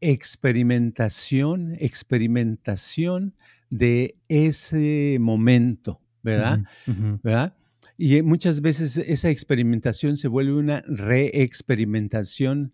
experimentación, 0.00 1.74
experimentación 1.80 3.34
de 3.68 4.14
ese 4.28 5.18
momento, 5.20 6.00
¿verdad? 6.22 6.60
Uh 6.86 6.92
-huh. 6.92 7.20
¿verdad? 7.24 7.56
Y 7.98 8.22
muchas 8.22 8.60
veces 8.60 8.98
esa 8.98 9.28
experimentación 9.28 10.16
se 10.16 10.28
vuelve 10.28 10.52
una 10.52 10.82
reexperimentación 10.86 12.72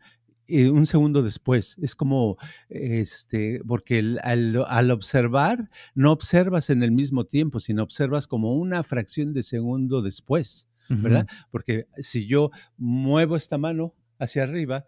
eh, 0.53 0.71
un 0.71 0.87
segundo 0.87 1.23
después. 1.23 1.77
Es 1.81 1.95
como, 1.95 2.37
este, 2.69 3.61
porque 3.67 3.99
el, 3.99 4.21
al, 4.23 4.65
al, 4.67 4.91
observar, 4.91 5.71
no 5.95 6.13
observas 6.13 6.71
en 6.71 6.83
el 6.83 6.93
mismo 6.93 7.25
tiempo, 7.25 7.61
sino 7.61 7.83
observas 7.83 8.27
como 8.27 8.55
una 8.55 8.83
fracción 8.83 9.33
de 9.33 9.43
segundo 9.43 10.03
después. 10.03 10.69
¿verdad? 10.89 11.27
Porque 11.51 11.87
si 11.99 12.27
yo 12.27 12.51
muevo 12.77 13.37
esta 13.37 13.57
mano 13.57 13.95
hacia 14.19 14.43
arriba, 14.43 14.85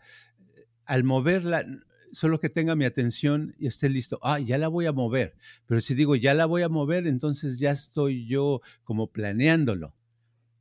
al 0.85 1.05
moverla, 1.05 1.64
solo 2.12 2.40
que 2.40 2.48
tenga 2.48 2.77
mi 2.77 2.85
atención 2.85 3.55
y 3.59 3.66
esté 3.66 3.88
listo, 3.88 4.18
ah, 4.22 4.38
ya 4.38 4.59
la 4.59 4.68
voy 4.68 4.87
a 4.87 4.92
mover. 4.92 5.35
Pero 5.66 5.81
si 5.81 5.94
digo, 5.94 6.14
ya 6.14 6.35
la 6.35 6.46
voy 6.46 6.62
a 6.62 6.68
mover, 6.68 7.07
entonces 7.07 7.59
ya 7.59 7.70
estoy 7.70 8.27
yo 8.27 8.61
como 8.85 9.09
planeándolo. 9.09 9.94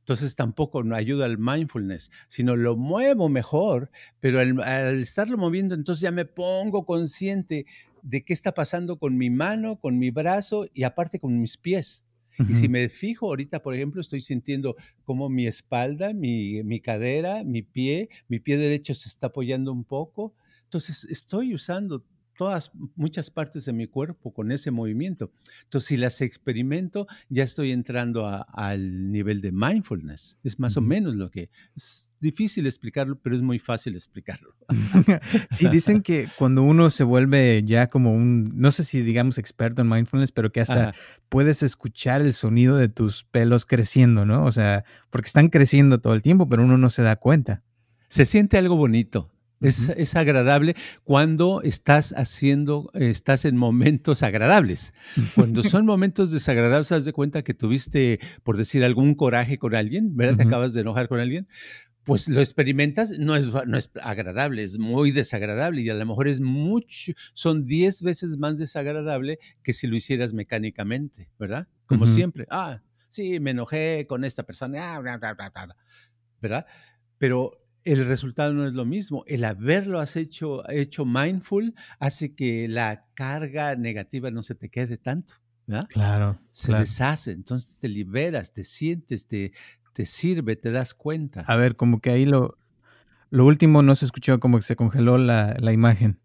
Entonces 0.04 0.34
tampoco 0.34 0.82
no 0.82 0.94
ayuda 0.94 1.24
al 1.24 1.38
mindfulness, 1.38 2.10
sino 2.28 2.56
lo 2.56 2.76
muevo 2.76 3.30
mejor, 3.30 3.90
pero 4.20 4.38
al, 4.38 5.00
estarlo 5.00 5.38
moviendo, 5.38 5.74
entonces 5.74 6.02
ya 6.02 6.10
me 6.10 6.26
pongo 6.26 6.84
consciente 6.84 7.64
de 8.02 8.22
qué 8.22 8.34
está 8.34 8.52
pasando 8.52 8.98
con 8.98 9.16
mi 9.16 9.30
mano, 9.30 9.80
con 9.80 9.98
mi 9.98 10.10
brazo 10.10 10.66
y 10.74 10.82
aparte 10.82 11.18
con 11.18 11.40
mis 11.40 11.56
pies. 11.56 12.04
Y 12.50 12.54
si 12.54 12.68
me 12.68 12.90
fijo 12.90 13.28
ahorita, 13.28 13.62
por 13.62 13.74
ejemplo, 13.74 14.02
estoy 14.02 14.20
sintiendo 14.20 14.76
como 15.04 15.30
mi 15.30 15.46
espalda, 15.46 16.12
mi, 16.12 16.62
mi, 16.64 16.80
cadera, 16.80 17.42
mi 17.42 17.62
pie, 17.62 18.10
mi 18.28 18.40
pie 18.40 18.58
derecho 18.58 18.94
se 18.94 19.08
está 19.08 19.28
apoyando 19.28 19.72
un 19.72 19.84
poco. 19.84 20.34
Entonces 20.64 21.04
estoy 21.04 21.54
usando 21.54 22.04
todas, 22.36 22.70
muchas 22.96 23.30
partes 23.30 23.64
de 23.64 23.72
mi 23.72 23.86
cuerpo 23.86 24.32
con 24.32 24.52
ese 24.52 24.70
movimiento. 24.70 25.32
Entonces, 25.64 25.88
si 25.88 25.96
las 25.96 26.20
experimento, 26.20 27.06
ya 27.28 27.44
estoy 27.44 27.72
entrando 27.72 28.26
al 28.26 29.10
nivel 29.12 29.40
de 29.40 29.52
mindfulness. 29.52 30.36
Es 30.42 30.58
más 30.58 30.76
o 30.76 30.80
menos 30.80 31.14
lo 31.14 31.30
que 31.30 31.50
es 31.76 32.10
difícil 32.20 32.66
explicarlo, 32.66 33.18
pero 33.20 33.36
es 33.36 33.42
muy 33.42 33.58
fácil 33.58 33.94
explicarlo. 33.94 34.54
sí, 35.50 35.68
dicen 35.68 36.02
que 36.02 36.28
cuando 36.38 36.62
uno 36.62 36.90
se 36.90 37.04
vuelve 37.04 37.62
ya 37.64 37.86
como 37.86 38.14
un, 38.14 38.50
no 38.56 38.70
sé 38.70 38.84
si 38.84 39.02
digamos 39.02 39.38
experto 39.38 39.82
en 39.82 39.88
mindfulness, 39.88 40.32
pero 40.32 40.50
que 40.50 40.60
hasta 40.60 40.94
puedes 41.28 41.62
escuchar 41.62 42.22
el 42.22 42.32
sonido 42.32 42.76
de 42.76 42.88
tus 42.88 43.24
pelos 43.24 43.66
creciendo, 43.66 44.24
¿no? 44.24 44.44
O 44.44 44.50
sea, 44.50 44.84
porque 45.10 45.26
están 45.26 45.48
creciendo 45.48 46.00
todo 46.00 46.14
el 46.14 46.22
tiempo, 46.22 46.48
pero 46.48 46.64
uno 46.64 46.78
no 46.78 46.90
se 46.90 47.02
da 47.02 47.16
cuenta. 47.16 47.62
Se 48.08 48.26
siente 48.26 48.58
algo 48.58 48.76
bonito. 48.76 49.33
Es, 49.60 50.14
agradable 50.16 50.76
cuando 51.04 51.62
estás 51.62 52.12
haciendo, 52.16 52.90
estás 52.94 53.44
en 53.44 53.56
momentos 53.56 54.22
agradables. 54.22 54.92
Cuando 55.34 55.62
son 55.64 55.86
momentos 55.86 56.30
desagradables, 56.30 56.92
haz 56.92 57.04
de 57.04 57.12
cuenta 57.12 57.42
que 57.42 57.54
tuviste, 57.54 58.20
por 58.42 58.56
decir, 58.56 58.84
algún 58.84 59.14
coraje 59.14 59.58
con 59.58 59.74
alguien, 59.74 60.16
¿verdad? 60.16 60.36
Te 60.36 60.42
acabas 60.44 60.74
de 60.74 60.82
enojar 60.82 61.08
con 61.08 61.20
alguien. 61.20 61.48
Pues 62.04 62.28
lo 62.28 62.40
experimentas, 62.40 63.18
no 63.18 63.34
es, 63.34 63.48
no 63.48 63.78
es 63.78 63.90
agradable, 64.02 64.62
es 64.62 64.78
muy 64.78 65.10
desagradable 65.10 65.80
y 65.80 65.88
a 65.88 65.94
lo 65.94 66.04
mejor 66.04 66.28
es 66.28 66.38
mucho, 66.38 67.12
son 67.32 67.64
10 67.64 68.02
veces 68.02 68.36
más 68.36 68.58
desagradable 68.58 69.38
que 69.62 69.72
si 69.72 69.86
lo 69.86 69.96
hicieras 69.96 70.34
mecánicamente, 70.34 71.30
¿verdad? 71.38 71.66
Como 71.86 72.06
siempre. 72.06 72.46
Ah, 72.50 72.82
sí, 73.08 73.40
me 73.40 73.52
enojé 73.52 74.04
con 74.06 74.24
esta 74.24 74.42
persona, 74.42 74.96
ah, 74.96 75.00
¿verdad? 76.42 76.66
Pero 77.16 77.63
el 77.84 78.06
resultado 78.06 78.52
no 78.54 78.66
es 78.66 78.72
lo 78.72 78.84
mismo. 78.84 79.24
El 79.26 79.44
haberlo 79.44 80.00
has 80.00 80.16
hecho, 80.16 80.68
hecho 80.70 81.04
mindful 81.04 81.74
hace 81.98 82.34
que 82.34 82.68
la 82.68 83.06
carga 83.14 83.76
negativa 83.76 84.30
no 84.30 84.42
se 84.42 84.54
te 84.54 84.68
quede 84.68 84.96
tanto. 84.96 85.34
¿verdad? 85.66 85.88
Claro. 85.88 86.40
Se 86.50 86.72
deshace, 86.72 87.32
entonces 87.32 87.78
te 87.78 87.88
liberas, 87.88 88.52
te 88.52 88.64
sientes, 88.64 89.26
te, 89.26 89.52
te 89.92 90.04
sirve, 90.04 90.56
te 90.56 90.70
das 90.70 90.94
cuenta. 90.94 91.44
A 91.46 91.56
ver, 91.56 91.76
como 91.76 92.00
que 92.00 92.10
ahí 92.10 92.26
lo, 92.26 92.58
lo 93.30 93.46
último 93.46 93.82
no 93.82 93.94
se 93.94 94.04
escuchó, 94.04 94.38
como 94.40 94.58
que 94.58 94.62
se 94.64 94.76
congeló 94.76 95.18
la, 95.18 95.56
la 95.58 95.72
imagen. 95.72 96.20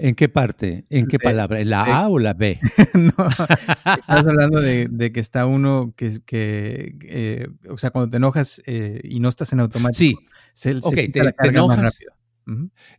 ¿En 0.00 0.14
qué 0.14 0.28
parte? 0.28 0.84
¿En 0.90 1.06
qué 1.08 1.18
palabra? 1.18 1.62
¿La 1.64 1.82
A 1.82 2.08
o 2.08 2.20
la 2.20 2.32
B? 2.32 2.60
no, 2.94 3.10
estás 3.98 4.26
hablando 4.26 4.60
de, 4.60 5.12
que 5.12 5.20
está 5.20 5.44
uno 5.46 5.92
que, 5.96 6.20
que 6.24 6.94
eh, 7.02 7.48
o 7.68 7.76
sea, 7.78 7.90
cuando 7.90 8.08
te 8.08 8.16
enojas 8.18 8.62
eh, 8.66 9.00
y 9.02 9.18
no 9.18 9.28
estás 9.28 9.52
en 9.52 9.60
automático, 9.60 10.20
sí. 10.54 10.70
se, 10.72 11.08
te, 11.08 11.20
enojas, 11.48 11.78
más 11.78 11.92
rápido. 11.92 12.12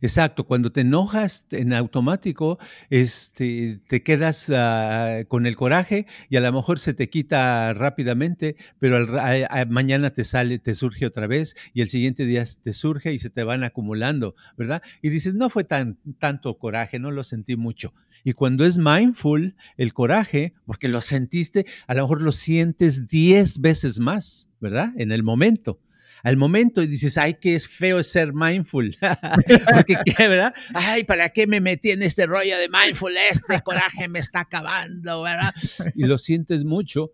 Exacto, 0.00 0.44
cuando 0.46 0.70
te 0.70 0.82
enojas 0.82 1.44
en 1.50 1.72
automático, 1.72 2.58
este, 2.88 3.80
te 3.88 4.02
quedas 4.02 4.48
ah, 4.54 5.24
con 5.26 5.44
el 5.44 5.56
coraje 5.56 6.06
y 6.28 6.36
a 6.36 6.40
lo 6.40 6.52
mejor 6.52 6.78
se 6.78 6.94
te 6.94 7.10
quita 7.10 7.74
rápidamente, 7.74 8.54
pero 8.78 8.96
al, 8.96 9.68
mañana 9.68 10.10
te 10.10 10.24
sale, 10.24 10.60
te 10.60 10.74
surge 10.76 11.04
otra 11.04 11.26
vez 11.26 11.56
y 11.74 11.82
el 11.82 11.88
siguiente 11.88 12.26
día 12.26 12.44
te 12.62 12.72
surge 12.72 13.12
y 13.12 13.18
se 13.18 13.30
te 13.30 13.42
van 13.42 13.64
acumulando, 13.64 14.36
¿verdad? 14.56 14.82
Y 15.02 15.08
dices, 15.08 15.34
no 15.34 15.50
fue 15.50 15.64
tan, 15.64 15.98
tanto 16.18 16.56
coraje, 16.56 17.00
no 17.00 17.10
lo 17.10 17.24
sentí 17.24 17.56
mucho. 17.56 17.92
Y 18.22 18.34
cuando 18.34 18.64
es 18.64 18.78
mindful, 18.78 19.56
el 19.76 19.92
coraje, 19.94 20.54
porque 20.64 20.88
lo 20.88 21.00
sentiste, 21.00 21.66
a 21.88 21.94
lo 21.94 22.02
mejor 22.02 22.20
lo 22.20 22.32
sientes 22.32 23.08
diez 23.08 23.60
veces 23.60 23.98
más, 23.98 24.48
¿verdad? 24.60 24.92
En 24.96 25.10
el 25.10 25.22
momento 25.24 25.80
al 26.22 26.36
momento 26.36 26.82
y 26.82 26.86
dices, 26.86 27.18
ay, 27.18 27.36
qué 27.40 27.54
es 27.54 27.66
feo 27.66 28.02
ser 28.02 28.32
mindful. 28.32 28.96
Porque, 29.74 29.96
¿qué, 30.04 30.28
verdad? 30.28 30.54
Ay, 30.74 31.04
¿para 31.04 31.30
qué 31.30 31.46
me 31.46 31.60
metí 31.60 31.90
en 31.90 32.02
este 32.02 32.26
rollo 32.26 32.58
de 32.58 32.68
mindful? 32.68 33.14
Este 33.30 33.60
coraje 33.62 34.08
me 34.08 34.18
está 34.18 34.40
acabando, 34.40 35.22
¿verdad? 35.22 35.52
Y 35.94 36.04
lo 36.04 36.18
sientes 36.18 36.64
mucho. 36.64 37.12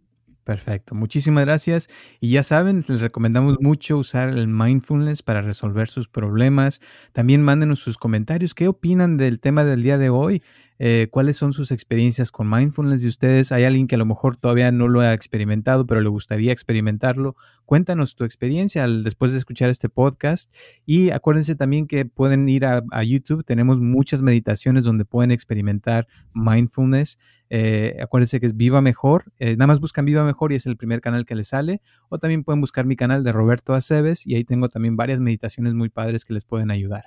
Perfecto, 0.44 0.94
muchísimas 0.94 1.46
gracias. 1.46 1.88
Y 2.20 2.32
ya 2.32 2.42
saben, 2.42 2.84
les 2.86 3.00
recomendamos 3.00 3.56
mucho 3.60 3.96
usar 3.96 4.28
el 4.28 4.46
mindfulness 4.46 5.22
para 5.22 5.40
resolver 5.40 5.88
sus 5.88 6.08
problemas. 6.08 6.80
También 7.12 7.40
mándenos 7.40 7.78
sus 7.78 7.96
comentarios. 7.96 8.54
¿Qué 8.54 8.68
opinan 8.68 9.16
del 9.16 9.40
tema 9.40 9.64
del 9.64 9.82
día 9.82 9.96
de 9.96 10.10
hoy? 10.10 10.42
Eh, 10.78 11.06
cuáles 11.10 11.36
son 11.36 11.52
sus 11.52 11.70
experiencias 11.70 12.32
con 12.32 12.50
mindfulness 12.50 13.02
de 13.02 13.08
ustedes. 13.08 13.52
Hay 13.52 13.64
alguien 13.64 13.86
que 13.86 13.94
a 13.94 13.98
lo 13.98 14.06
mejor 14.06 14.36
todavía 14.36 14.72
no 14.72 14.88
lo 14.88 15.00
ha 15.00 15.12
experimentado, 15.12 15.86
pero 15.86 16.00
le 16.00 16.08
gustaría 16.08 16.52
experimentarlo. 16.52 17.36
Cuéntanos 17.64 18.16
tu 18.16 18.24
experiencia 18.24 18.86
después 18.88 19.32
de 19.32 19.38
escuchar 19.38 19.70
este 19.70 19.88
podcast. 19.88 20.52
Y 20.84 21.10
acuérdense 21.10 21.54
también 21.54 21.86
que 21.86 22.04
pueden 22.04 22.48
ir 22.48 22.66
a, 22.66 22.82
YouTube. 23.04 23.44
Tenemos 23.44 23.80
muchas 23.80 24.22
meditaciones 24.22 24.84
donde 24.84 25.04
pueden 25.04 25.30
experimentar 25.30 26.08
mindfulness. 26.32 27.18
Eh, 27.50 27.98
acuérdense 28.02 28.40
que 28.40 28.46
es 28.46 28.56
Viva 28.56 28.80
Mejor. 28.80 29.32
Eh, 29.38 29.56
nada 29.56 29.66
más 29.66 29.80
buscan 29.80 30.04
Viva 30.04 30.24
Mejor 30.24 30.52
y 30.52 30.56
es 30.56 30.66
el 30.66 30.76
primer 30.76 31.00
canal 31.00 31.24
que 31.24 31.34
les 31.34 31.48
sale. 31.48 31.82
O 32.08 32.18
también 32.18 32.42
pueden 32.42 32.60
buscar 32.60 32.84
mi 32.86 32.96
canal 32.96 33.22
de 33.22 33.32
Roberto 33.32 33.74
Aceves 33.74 34.26
y 34.26 34.34
ahí 34.34 34.44
tengo 34.44 34.68
también 34.68 34.96
varias 34.96 35.20
meditaciones 35.20 35.74
muy 35.74 35.88
padres 35.88 36.24
que 36.24 36.32
les 36.32 36.44
pueden 36.44 36.70
ayudar. 36.70 37.04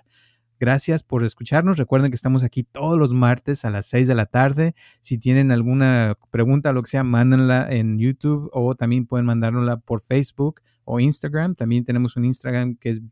Gracias 0.60 1.04
por 1.04 1.24
escucharnos. 1.24 1.78
Recuerden 1.78 2.10
que 2.10 2.16
estamos 2.16 2.44
aquí 2.44 2.64
todos 2.64 2.98
los 2.98 3.14
martes 3.14 3.64
a 3.64 3.70
las 3.70 3.86
6 3.88 4.08
de 4.08 4.16
la 4.16 4.26
tarde. 4.26 4.74
Si 5.02 5.18
tienen 5.18 5.52
alguna 5.52 6.16
pregunta 6.32 6.74
lo 6.74 6.82
que 6.82 6.90
sea, 6.90 7.04
mándenla 7.04 7.68
en 7.70 8.00
YouTube 8.00 8.50
o 8.54 8.74
también 8.76 9.06
pueden 9.06 9.26
mandárnosla 9.26 9.78
por 9.78 10.02
Facebook 10.02 10.62
o 10.84 11.00
Instagram. 11.00 11.54
También 11.54 11.84
tenemos 11.84 12.18
un 12.18 12.26
Instagram 12.26 12.76
que 12.76 12.90
es 12.90 13.00
uh, 13.00 13.04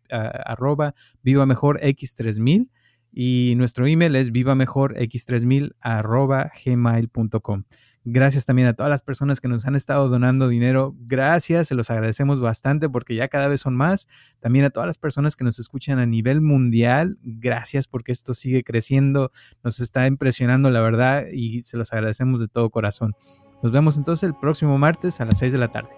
arroba 0.45 0.95
viva 1.21 1.45
mejor 1.45 1.79
x3000 1.81 2.69
y 3.11 3.53
nuestro 3.57 3.87
email 3.87 4.15
es 4.15 4.31
viva 4.31 4.55
mejor 4.55 4.95
x3000 4.95 5.75
arroba 5.79 6.51
gmail.com. 6.65 7.63
Gracias 8.07 8.45
también 8.45 8.67
a 8.67 8.73
todas 8.73 8.91
las 8.91 9.01
personas 9.01 9.41
que 9.41 9.47
nos 9.47 9.65
han 9.65 9.73
estado 9.73 10.09
donando 10.09 10.47
dinero. 10.47 10.95
Gracias, 10.99 11.69
se 11.69 11.73
los 11.73 11.89
agradecemos 11.89 12.39
bastante 12.39 12.87
porque 12.87 13.15
ya 13.15 13.27
cada 13.29 13.47
vez 13.47 13.61
son 13.61 13.75
más. 13.75 14.07
También 14.39 14.63
a 14.63 14.69
todas 14.69 14.85
las 14.85 14.99
personas 14.99 15.35
que 15.35 15.43
nos 15.43 15.57
escuchan 15.57 15.97
a 15.97 16.05
nivel 16.05 16.39
mundial. 16.39 17.17
Gracias 17.23 17.87
porque 17.87 18.11
esto 18.11 18.35
sigue 18.35 18.63
creciendo. 18.63 19.31
Nos 19.63 19.79
está 19.79 20.05
impresionando 20.05 20.69
la 20.69 20.81
verdad 20.81 21.23
y 21.33 21.61
se 21.61 21.77
los 21.77 21.91
agradecemos 21.93 22.39
de 22.39 22.47
todo 22.47 22.69
corazón. 22.69 23.15
Nos 23.63 23.71
vemos 23.71 23.97
entonces 23.97 24.21
el 24.21 24.35
próximo 24.35 24.77
martes 24.77 25.19
a 25.19 25.25
las 25.25 25.39
6 25.39 25.53
de 25.53 25.57
la 25.57 25.71
tarde. 25.71 25.89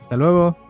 Hasta 0.00 0.16
luego. 0.16 0.69